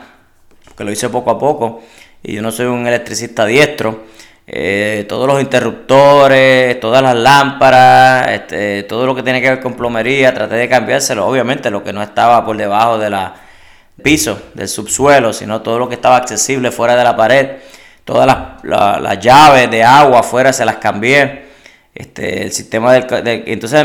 que 0.76 0.84
lo 0.84 0.90
hice 0.90 1.08
poco 1.08 1.30
a 1.30 1.38
poco 1.38 1.82
y 2.22 2.34
yo 2.34 2.42
no 2.42 2.50
soy 2.50 2.66
un 2.66 2.86
electricista 2.86 3.46
diestro. 3.46 4.04
Eh, 4.52 5.06
todos 5.08 5.28
los 5.28 5.40
interruptores, 5.40 6.80
todas 6.80 7.00
las 7.02 7.14
lámparas, 7.14 8.32
este, 8.32 8.82
todo 8.82 9.06
lo 9.06 9.14
que 9.14 9.22
tiene 9.22 9.40
que 9.40 9.48
ver 9.48 9.60
con 9.60 9.74
plomería, 9.74 10.34
traté 10.34 10.56
de 10.56 10.68
cambiárselo, 10.68 11.24
obviamente 11.24 11.70
lo 11.70 11.84
que 11.84 11.92
no 11.92 12.02
estaba 12.02 12.44
por 12.44 12.56
debajo 12.56 12.98
del 12.98 13.14
piso, 14.02 14.42
del 14.54 14.66
subsuelo, 14.66 15.32
sino 15.32 15.62
todo 15.62 15.78
lo 15.78 15.88
que 15.88 15.94
estaba 15.94 16.16
accesible 16.16 16.72
fuera 16.72 16.96
de 16.96 17.04
la 17.04 17.16
pared, 17.16 17.58
todas 18.04 18.26
las, 18.26 19.00
las 19.00 19.20
llaves 19.20 19.70
de 19.70 19.84
agua 19.84 20.18
afuera 20.18 20.52
se 20.52 20.64
las 20.64 20.78
cambié. 20.78 21.49
Este, 21.94 22.42
el 22.42 22.52
sistema 22.52 22.92
del, 22.92 23.06
entonces 23.46 23.84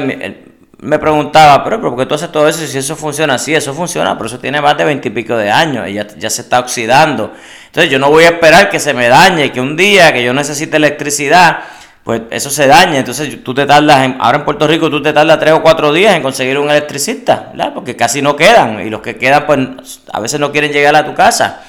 me 0.80 1.00
preguntaba, 1.00 1.64
pero, 1.64 1.82
¿por 1.82 1.98
qué 1.98 2.06
tú 2.06 2.16
haces 2.16 2.32
todo 2.32 2.48
eso 2.48 2.66
si 2.66 2.78
eso 2.78 2.96
funciona 2.96 3.36
así? 3.36 3.56
Eso 3.56 3.74
funciona, 3.74 4.16
pero 4.16 4.28
eso 4.28 4.40
tiene 4.40 4.62
más 4.62 4.78
de 4.78 4.86
veintipico 4.86 5.36
de 5.36 5.50
años 5.50 5.88
y 5.88 5.94
ya, 5.94 6.08
ya, 6.18 6.30
se 6.30 6.42
está 6.42 6.60
oxidando. 6.60 7.34
Entonces 7.68 7.92
yo 7.92 7.98
no 7.98 8.10
voy 8.10 8.26
a 8.26 8.30
esperar 8.30 8.70
que 8.70 8.80
se 8.80 8.94
me 8.94 9.08
dañe, 9.08 9.52
que 9.52 9.62
un 9.62 9.76
día 9.76 10.14
que 10.14 10.24
yo 10.24 10.34
necesite 10.34 10.78
electricidad, 10.78 11.60
pues 12.04 12.22
eso 12.30 12.50
se 12.50 12.68
dañe. 12.68 13.00
Entonces 13.00 13.44
tú 13.44 13.54
te 13.54 13.66
tardas, 13.66 14.12
ahora 14.20 14.40
en 14.40 14.46
Puerto 14.46 14.68
Rico 14.68 14.90
tú 14.90 15.02
te 15.02 15.12
tardas 15.12 15.40
tres 15.40 15.54
o 15.54 15.62
cuatro 15.62 15.92
días 15.92 16.16
en 16.16 16.22
conseguir 16.22 16.60
un 16.60 16.70
electricista. 16.70 17.52
Porque 17.74 17.96
casi 17.96 18.22
no 18.22 18.36
quedan 18.36 18.86
y 18.86 18.90
los 18.90 19.02
que 19.02 19.16
quedan 19.16 19.46
pues 19.48 20.02
a 20.12 20.20
veces 20.20 20.40
no 20.40 20.52
quieren 20.52 20.72
llegar 20.72 20.96
a 20.96 21.06
tu 21.06 21.16
casa. 21.16 21.64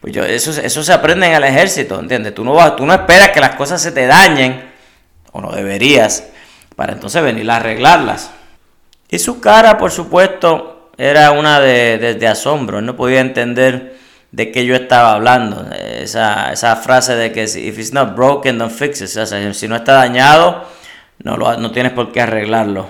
Pues 0.00 0.14
yo, 0.14 0.24
eso, 0.24 0.50
eso 0.50 0.82
se 0.82 0.92
aprende 0.92 1.26
en 1.26 1.34
el 1.34 1.44
ejército, 1.44 2.00
¿entiendes? 2.00 2.34
Tú 2.34 2.44
no, 2.44 2.54
vas, 2.54 2.74
tú 2.74 2.86
no 2.86 2.92
esperas 2.92 3.28
que 3.30 3.40
las 3.40 3.54
cosas 3.54 3.80
se 3.80 3.92
te 3.92 4.06
dañen 4.06 4.71
o 5.32 5.40
no 5.40 5.52
deberías, 5.52 6.28
para 6.76 6.92
entonces 6.92 7.22
venir 7.22 7.50
a 7.50 7.56
arreglarlas. 7.56 8.30
Y 9.08 9.18
su 9.18 9.40
cara, 9.40 9.76
por 9.76 9.90
supuesto, 9.90 10.90
era 10.96 11.32
una 11.32 11.60
de, 11.60 12.26
asombro. 12.26 12.80
No 12.80 12.96
podía 12.96 13.20
entender 13.20 13.96
de 14.30 14.50
qué 14.50 14.64
yo 14.64 14.74
estaba 14.74 15.12
hablando. 15.12 15.66
Esa, 15.74 16.52
esa 16.52 16.76
frase 16.76 17.14
de 17.16 17.32
que 17.32 17.42
if 17.42 17.78
it's 17.78 17.92
not 17.92 18.14
broken, 18.14 18.58
don't 18.58 18.72
fix 18.72 19.00
it. 19.02 19.08
Si 19.54 19.68
no 19.68 19.76
está 19.76 19.94
dañado, 19.94 20.64
no, 21.22 21.36
lo, 21.36 21.56
no 21.58 21.70
tienes 21.72 21.92
por 21.92 22.12
qué 22.12 22.22
arreglarlo. 22.22 22.86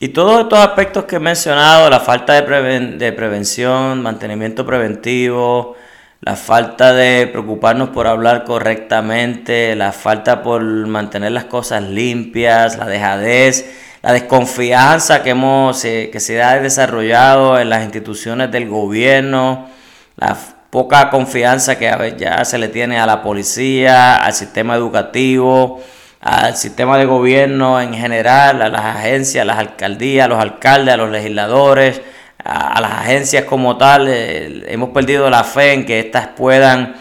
Y 0.00 0.08
todos 0.08 0.40
estos 0.40 0.58
aspectos 0.58 1.04
que 1.04 1.16
he 1.16 1.20
mencionado, 1.20 1.88
la 1.88 2.00
falta 2.00 2.40
de, 2.40 2.80
de 2.98 3.12
prevención, 3.12 4.02
mantenimiento 4.02 4.66
preventivo, 4.66 5.76
la 6.22 6.36
falta 6.36 6.92
de 6.92 7.26
preocuparnos 7.26 7.88
por 7.88 8.06
hablar 8.06 8.44
correctamente, 8.44 9.74
la 9.74 9.90
falta 9.90 10.40
por 10.40 10.62
mantener 10.62 11.32
las 11.32 11.46
cosas 11.46 11.82
limpias, 11.82 12.78
la 12.78 12.86
dejadez, 12.86 13.68
la 14.02 14.12
desconfianza 14.12 15.24
que, 15.24 15.30
hemos, 15.30 15.84
eh, 15.84 16.10
que 16.12 16.20
se 16.20 16.40
ha 16.40 16.60
desarrollado 16.60 17.58
en 17.58 17.68
las 17.68 17.82
instituciones 17.82 18.52
del 18.52 18.68
gobierno, 18.68 19.68
la 20.16 20.36
poca 20.70 21.10
confianza 21.10 21.76
que 21.76 22.14
ya 22.16 22.44
se 22.44 22.56
le 22.56 22.68
tiene 22.68 23.00
a 23.00 23.06
la 23.06 23.20
policía, 23.20 24.16
al 24.16 24.32
sistema 24.32 24.76
educativo, 24.76 25.82
al 26.20 26.56
sistema 26.56 26.98
de 26.98 27.04
gobierno 27.04 27.80
en 27.80 27.94
general, 27.94 28.62
a 28.62 28.68
las 28.68 28.84
agencias, 28.84 29.42
a 29.42 29.44
las 29.44 29.58
alcaldías, 29.58 30.26
a 30.26 30.28
los 30.28 30.38
alcaldes, 30.38 30.94
a 30.94 30.98
los 30.98 31.10
legisladores, 31.10 32.00
a, 32.44 32.80
las 32.80 32.92
agencias 32.92 33.44
como 33.44 33.76
tal. 33.76 34.08
Eh, 34.08 34.64
hemos 34.68 34.90
perdido 34.90 35.28
la 35.30 35.44
fe 35.44 35.72
en 35.72 35.86
que 35.86 36.00
éstas 36.00 36.28
puedan 36.36 36.96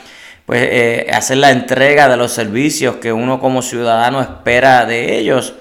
pues, 0.45 0.61
eh, 0.63 1.07
hacer 1.13 1.37
la 1.37 1.51
entrega 1.51 2.09
de 2.09 2.17
los 2.17 2.31
servicios 2.31 2.97
que 2.97 3.11
uno 3.13 3.39
como 3.39 3.61
ciudadano 3.61 4.21
espera 4.21 4.85
de 4.85 5.17
ellos. 5.17 5.53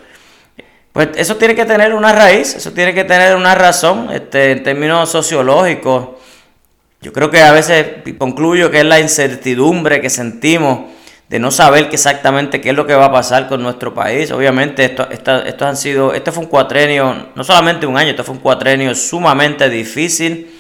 Pues 0.93 1.11
eso 1.15 1.37
tiene 1.37 1.55
que 1.55 1.65
tener 1.65 1.95
una 1.95 2.13
raíz, 2.13 2.55
eso 2.55 2.73
tiene 2.73 2.93
que 2.93 3.05
tener 3.05 3.37
una 3.37 3.55
razón 3.55 4.09
este, 4.13 4.53
en 4.53 4.63
términos 4.63 5.09
sociológicos. 5.09 6.09
Yo 7.01 7.13
creo 7.13 7.31
que 7.31 7.41
a 7.41 7.53
veces 7.53 7.87
concluyo 8.19 8.71
que 8.71 8.81
es 8.81 8.85
la 8.85 9.01
incertidumbre 9.01 10.01
que 10.01 10.11
sentimos 10.11 10.91
de 11.31 11.39
no 11.39 11.53
saber 11.53 11.89
exactamente 11.93 12.61
qué 12.61 12.71
es 12.71 12.75
lo 12.75 12.89
que 12.89 12.95
va 12.95 13.05
a 13.05 13.13
pasar 13.13 13.47
con 13.47 13.63
nuestro 13.63 13.95
país. 13.95 14.33
Obviamente 14.33 14.85
esto, 14.85 15.07
han 15.65 15.77
sido, 15.77 16.13
este 16.13 16.33
fue 16.33 16.43
un 16.43 16.51
cuatrenio, 16.51 17.29
no 17.37 17.45
solamente 17.45 17.87
un 17.87 17.97
año, 17.97 18.11
este 18.11 18.25
fue 18.25 18.35
un 18.35 18.41
cuatrenio 18.41 18.93
sumamente 18.97 19.71
difícil 19.71 20.51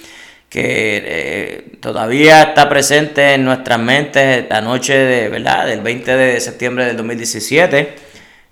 que 0.49 1.03
eh, 1.05 1.65
todavía 1.81 2.43
está 2.43 2.69
presente 2.69 3.35
en 3.35 3.45
nuestras 3.45 3.81
mentes 3.81 4.47
la 4.49 4.61
noche 4.61 4.97
de, 4.97 5.29
¿verdad? 5.29 5.67
del 5.67 5.81
20 5.81 6.17
de 6.17 6.41
septiembre 6.41 6.85
del 6.87 6.97
2017, 6.97 7.97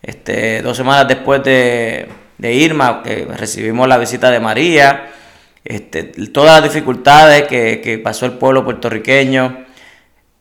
este, 0.03 0.63
dos 0.63 0.77
semanas 0.77 1.07
después 1.07 1.45
de, 1.45 2.09
Irma, 2.41 3.01
que 3.05 3.29
recibimos 3.37 3.87
la 3.87 3.97
visita 3.97 4.29
de 4.33 4.41
María, 4.41 5.11
este, 5.65 6.03
todas 6.33 6.61
las 6.61 6.73
dificultades 6.73 7.45
que, 7.45 7.81
que 7.81 7.99
pasó 7.99 8.27
el 8.27 8.33
pueblo 8.33 8.65
puertorriqueño, 8.65 9.68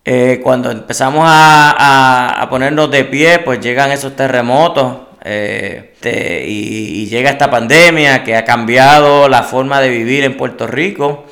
eh, 0.09 0.39
cuando 0.41 0.71
empezamos 0.71 1.25
a, 1.27 2.47
ponernos 2.49 2.89
de 2.89 3.03
pie, 3.03 3.39
pues 3.39 3.59
llegan 3.59 3.91
esos 3.91 4.15
terremotos 4.15 4.99
eh, 5.25 6.45
y, 6.47 7.07
llega 7.07 7.29
esta 7.29 7.51
pandemia 7.51 8.23
que 8.23 8.37
ha 8.37 8.45
cambiado 8.45 9.27
la 9.27 9.43
forma 9.43 9.81
de 9.81 9.89
vivir 9.89 10.23
en 10.23 10.37
Puerto 10.37 10.65
Rico, 10.65 11.25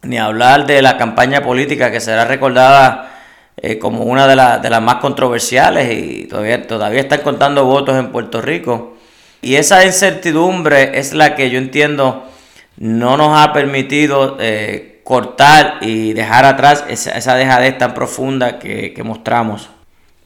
ni 0.00 0.16
hablar 0.16 0.66
de 0.66 0.80
la 0.80 0.96
campaña 0.96 1.42
política 1.42 1.90
que 1.90 2.00
será 2.00 2.24
recordada 2.24 3.10
eh, 3.58 3.78
como 3.78 4.04
una 4.04 4.26
de, 4.26 4.62
de, 4.62 4.70
las 4.70 4.80
más 4.80 4.94
controversiales 4.94 5.92
y 5.92 6.24
todavía, 6.24 6.66
todavía 6.66 7.00
están 7.02 7.20
contando 7.20 7.66
votos 7.66 7.98
en 7.98 8.12
Puerto 8.12 8.40
Rico. 8.40 8.96
Y 9.42 9.56
esa 9.56 9.84
incertidumbre 9.84 10.98
es 10.98 11.12
la 11.12 11.34
que 11.34 11.50
yo 11.50 11.58
entiendo 11.58 12.24
no 12.78 13.18
nos 13.18 13.38
ha 13.38 13.52
permitido 13.52 14.38
cortar 15.06 15.78
y 15.82 16.14
dejar 16.14 16.44
atrás 16.44 16.84
esa, 16.88 17.12
esa 17.12 17.36
dejadez 17.36 17.78
tan 17.78 17.94
profunda 17.94 18.58
que, 18.58 19.00
mostramos. 19.04 19.70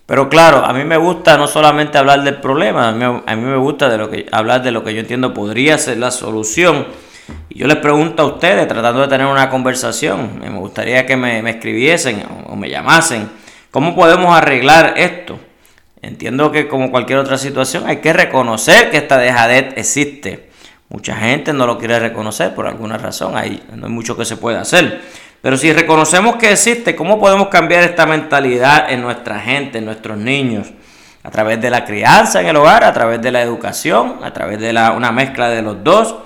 Pero 0.07 0.31
claro, 0.31 0.65
a 0.65 0.73
mí 0.73 0.85
me 0.85 0.97
gusta 0.97 1.37
no 1.37 1.47
solamente 1.47 1.99
hablar 1.99 2.25
del 2.25 2.37
problema, 2.37 2.89
a 2.89 2.93
mí, 3.37 3.43
me 3.43 3.59
gusta 3.59 3.95
hablar 4.33 4.63
de 4.63 4.73
lo 4.73 4.83
que 4.83 4.95
yo 4.95 5.01
entiendo 5.01 5.35
podría 5.35 5.77
ser 5.77 5.99
la 5.99 6.11
solución. 6.11 6.87
Y 7.51 7.59
yo 7.59 7.67
les 7.67 7.77
pregunto 7.77 8.23
a 8.23 8.27
ustedes, 8.27 8.67
tratando 8.69 9.03
de 9.03 9.09
tener 9.09 9.27
una 9.27 9.51
conversación, 9.51 10.41
me 10.41 10.49
gustaría 10.49 11.05
que 11.05 11.15
me, 11.15 11.47
escribiesen 11.51 12.25
o 12.47 12.57
me 12.57 12.71
llamasen, 12.71 13.29
¿cómo 13.71 13.95
podemos 13.95 14.35
arreglar 14.35 14.95
esto? 14.97 15.39
Entiendo 16.01 16.51
que 16.53 16.69
como 16.69 16.91
cualquier 16.91 17.19
otra 17.19 17.37
situación 17.37 17.85
hay 17.87 17.99
que 17.99 18.15
reconocer 18.15 18.91
que 18.91 18.97
esta 18.97 19.19
dejadez 19.19 19.75
existe. 19.77 20.50
Mucha 20.91 21.15
gente 21.15 21.53
no 21.53 21.69
lo 21.69 21.79
quiere 21.79 22.01
reconocer 22.01 22.53
por 22.53 22.67
alguna 22.67 22.99
razón, 22.99 23.37
ahí 23.37 23.63
no 23.77 23.87
hay 23.87 23.93
mucho 23.93 24.17
que 24.17 24.25
se 24.25 24.37
pueda 24.37 24.61
hacer. 24.61 25.01
Pero 25.41 25.57
si 25.57 25.73
reconocemos 25.73 26.35
que 26.35 26.51
existe, 26.51 26.97
¿cómo 26.97 27.21
podemos 27.21 27.47
cambiar 27.47 27.85
esta 27.85 28.07
mentalidad 28.07 28.91
en 28.91 29.01
nuestra 29.01 29.39
gente, 29.39 29.79
en 29.79 29.85
nuestros 29.85 30.19
niños? 30.19 30.73
A 31.23 31.31
través 31.31 31.61
de 31.61 31.71
la 31.71 31.85
crianza 31.85 32.41
en 32.41 32.49
el 32.49 32.57
hogar, 32.57 32.83
a 32.83 32.93
través 32.93 33.23
de 33.23 33.31
la 33.31 33.41
educación, 33.41 34.17
a 34.23 34.33
través 34.33 34.59
de 34.59 34.73
la, 34.73 34.91
una 34.91 35.13
mezcla 35.13 35.49
de 35.49 35.63
los 35.63 35.83
dos. 35.85 36.17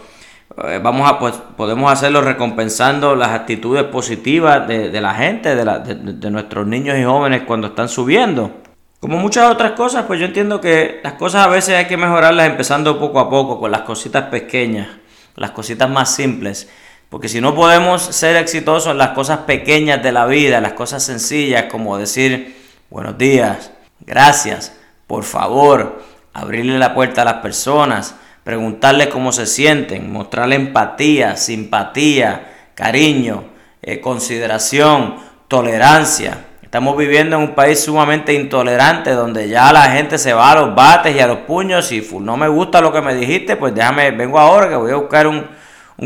Eh, 0.65 0.81
vamos 0.83 1.11
a, 1.11 1.19
pues, 1.19 1.35
podemos 1.57 1.93
hacerlo 1.93 2.23
recompensando 2.23 3.15
las 3.15 3.31
actitudes 3.31 3.85
positivas 3.85 4.67
de, 4.67 5.01
la 5.01 5.13
gente, 5.15 5.55
de, 5.55 5.95
de 5.95 6.31
nuestros 6.31 6.67
niños 6.67 6.97
y 6.99 7.05
jóvenes 7.05 7.43
cuando 7.43 7.67
están 7.67 7.91
subiendo. 7.91 8.64
Como 9.05 9.19
muchas 9.19 9.51
otras 9.51 9.73
cosas, 9.73 10.07
pues 10.07 10.19
yo 10.19 10.25
entiendo 10.25 10.63
que 10.63 11.01
las 11.05 11.13
cosas 11.13 11.45
a 11.45 11.51
veces 11.51 11.75
hay 11.77 11.85
que 11.85 11.99
mejorarlas 11.99 12.47
empezando 12.47 12.99
poco 12.99 13.21
a 13.21 13.29
poco, 13.29 13.61
con 13.61 13.71
las 13.71 13.83
cositas 13.83 14.31
pequeñas, 14.31 14.89
las 15.37 15.51
cositas 15.51 15.91
más 15.91 16.15
simples. 16.15 16.71
Porque 17.11 17.29
si 17.29 17.39
no 17.43 17.55
podemos 17.55 18.01
ser 18.01 18.35
exitosos 18.37 18.93
en 18.93 18.97
las 18.97 19.11
cosas 19.11 19.41
pequeñas 19.41 20.03
de 20.03 20.11
la 20.11 20.25
vida, 20.25 20.59
las 20.63 20.73
cosas 20.73 21.03
sencillas, 21.03 21.65
como 21.65 21.99
decir 21.99 22.57
buenos 22.89 23.19
días, 23.19 23.73
gracias, 24.01 24.73
por 25.07 25.25
favor, 25.25 26.03
abrirle 26.33 26.79
la 26.79 26.95
puerta 26.95 27.21
a 27.21 27.27
las 27.27 27.43
personas, 27.43 28.15
preguntarles 28.43 29.09
cómo 29.09 29.33
se 29.33 29.45
sienten, 29.45 30.11
mostrarle 30.11 30.57
empatía, 30.57 31.37
simpatía, 31.37 32.71
cariño, 32.75 33.51
eh, 33.83 34.01
consideración, 34.01 35.17
tolerancia. 35.47 36.47
Estamos 36.75 36.97
viviendo 36.97 37.37
en 37.37 37.43
un 37.43 37.55
país 37.55 37.85
sumamente 37.85 38.35
intolerante 38.35 39.13
donde 39.13 39.49
ya 39.49 39.73
la 39.73 39.83
gente 39.83 40.19
se 40.19 40.33
va 40.33 40.51
a 40.51 40.55
los 40.57 40.75
bates 40.75 41.15
y 41.15 41.21
a 41.21 41.29
los 41.29 41.39
puños. 41.39 41.87
Si 41.87 42.05
no 42.19 42.37
me 42.37 42.49
gusta 42.49 42.81
lo 42.81 42.93
que 42.93 43.01
me 43.01 43.15
dijiste, 43.15 43.55
pues 43.55 43.73
déjame, 43.77 44.11
vengo 44.11 44.41
ahora 44.41 44.69
que 44.69 44.75
voy 44.75 44.91
a 44.91 44.97
buscar 44.97 45.29
un, 45.29 45.47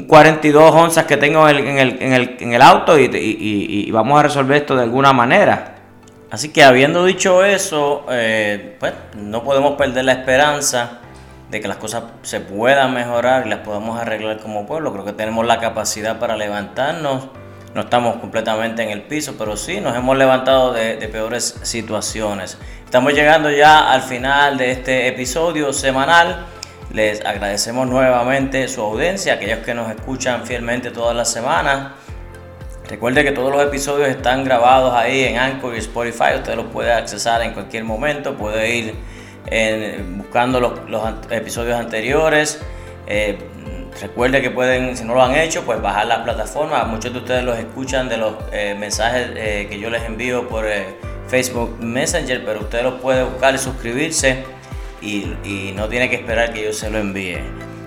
42 0.06 0.74
onzas 0.74 1.06
que 1.06 1.16
tengo 1.16 1.48
en 1.48 2.52
el, 2.52 2.60
auto 2.60 2.98
y, 2.98 3.90
vamos 3.90 4.20
a 4.20 4.24
resolver 4.24 4.58
esto 4.58 4.76
de 4.76 4.82
alguna 4.82 5.14
manera. 5.14 5.76
Así 6.30 6.50
que 6.50 6.62
habiendo 6.62 7.06
dicho 7.06 7.42
eso, 7.42 8.04
eh, 8.10 8.76
pues 8.78 8.92
no 9.16 9.44
podemos 9.44 9.72
perder 9.76 10.04
la 10.04 10.12
esperanza 10.12 10.98
de 11.50 11.62
que 11.62 11.68
las 11.68 11.78
cosas 11.78 12.02
se 12.20 12.40
puedan 12.40 12.92
mejorar 12.92 13.46
y 13.46 13.48
las 13.48 13.60
podamos 13.60 13.98
arreglar 13.98 14.38
como 14.40 14.66
pueblo. 14.66 14.92
Creo 14.92 15.06
que 15.06 15.14
tenemos 15.14 15.46
la 15.46 15.60
capacidad 15.60 16.18
para 16.18 16.36
levantarnos 16.36 17.28
no 17.78 17.84
estamos 17.84 18.16
completamente 18.16 18.82
en 18.82 18.90
el 18.90 19.02
piso, 19.02 19.36
pero 19.38 19.56
sí 19.56 19.80
nos 19.80 19.94
hemos 19.94 20.18
levantado 20.18 20.72
de, 20.72 20.96
peores 21.12 21.60
situaciones. 21.62 22.58
Estamos 22.84 23.12
llegando 23.12 23.52
ya 23.52 23.92
al 23.92 24.02
final 24.02 24.58
de 24.58 24.72
este 24.72 25.06
episodio 25.06 25.72
semanal. 25.72 26.44
Les 26.92 27.24
agradecemos 27.24 27.86
nuevamente 27.86 28.66
su 28.66 28.80
audiencia, 28.80 29.34
aquellos 29.34 29.60
que 29.60 29.74
nos 29.74 29.88
escuchan 29.92 30.44
fielmente 30.44 30.90
todas 30.90 31.14
las 31.14 31.30
semanas. 31.30 31.92
Recuerde 32.88 33.22
que 33.22 33.30
todos 33.30 33.52
los 33.52 33.62
episodios 33.62 34.08
están 34.08 34.42
grabados 34.42 34.92
ahí 34.92 35.22
en 35.22 35.38
Anchor 35.38 35.76
y 35.76 35.78
Spotify. 35.78 36.34
Usted 36.34 36.56
los 36.56 36.66
puede 36.66 36.92
accesar 36.92 37.42
en 37.42 37.52
cualquier 37.52 37.84
momento. 37.84 38.34
Puede 38.34 38.74
ir 38.74 38.94
buscando 40.16 40.58
los, 40.58 41.14
episodios 41.30 41.78
anteriores. 41.78 42.60
Eh, 43.06 43.38
Recuerde 44.00 44.40
que 44.40 44.50
pueden, 44.50 44.96
si 44.96 45.04
no 45.04 45.14
lo 45.14 45.22
han 45.22 45.34
hecho, 45.34 45.64
pues 45.64 45.82
bajar 45.82 46.06
la 46.06 46.22
plataforma. 46.22 46.84
Muchos 46.84 47.12
de 47.12 47.18
ustedes 47.18 47.44
los 47.44 47.58
escuchan 47.58 48.08
de 48.08 48.16
los 48.16 48.34
eh, 48.52 48.76
mensajes 48.78 49.30
eh, 49.34 49.66
que 49.68 49.78
yo 49.80 49.90
les 49.90 50.04
envío 50.04 50.48
por 50.48 50.66
eh, 50.66 50.96
Facebook 51.26 51.78
Messenger, 51.80 52.44
pero 52.44 52.60
usted 52.60 52.82
los 52.82 53.00
puede 53.00 53.24
buscar 53.24 53.54
y 53.54 53.58
suscribirse 53.58 54.44
y, 55.00 55.34
y, 55.44 55.72
no 55.74 55.88
tiene 55.88 56.08
que 56.08 56.16
esperar 56.16 56.52
que 56.52 56.64
yo 56.64 56.72
se 56.72 56.90
lo 56.90 56.98
envíe. 56.98 57.38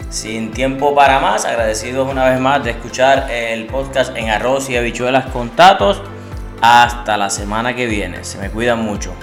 Sin 0.10 0.52
tiempo 0.52 0.94
para 0.94 1.20
más, 1.20 1.46
agradecidos 1.46 2.10
una 2.10 2.30
vez 2.30 2.40
más 2.40 2.64
de 2.64 2.72
escuchar 2.72 3.32
el 3.32 3.66
podcast 3.68 4.16
en 4.18 4.30
arroz 4.30 4.70
y 4.70 4.76
habichuelas 4.76 5.28
con 5.28 5.50
tatos. 5.52 6.02
Hasta 6.62 7.18
la 7.18 7.30
semana 7.30 7.76
que 7.76 7.88
viene. 7.88 8.24
Se 8.24 8.38
me 8.38 8.50
cuidan 8.50 8.80
mucho. 8.80 9.16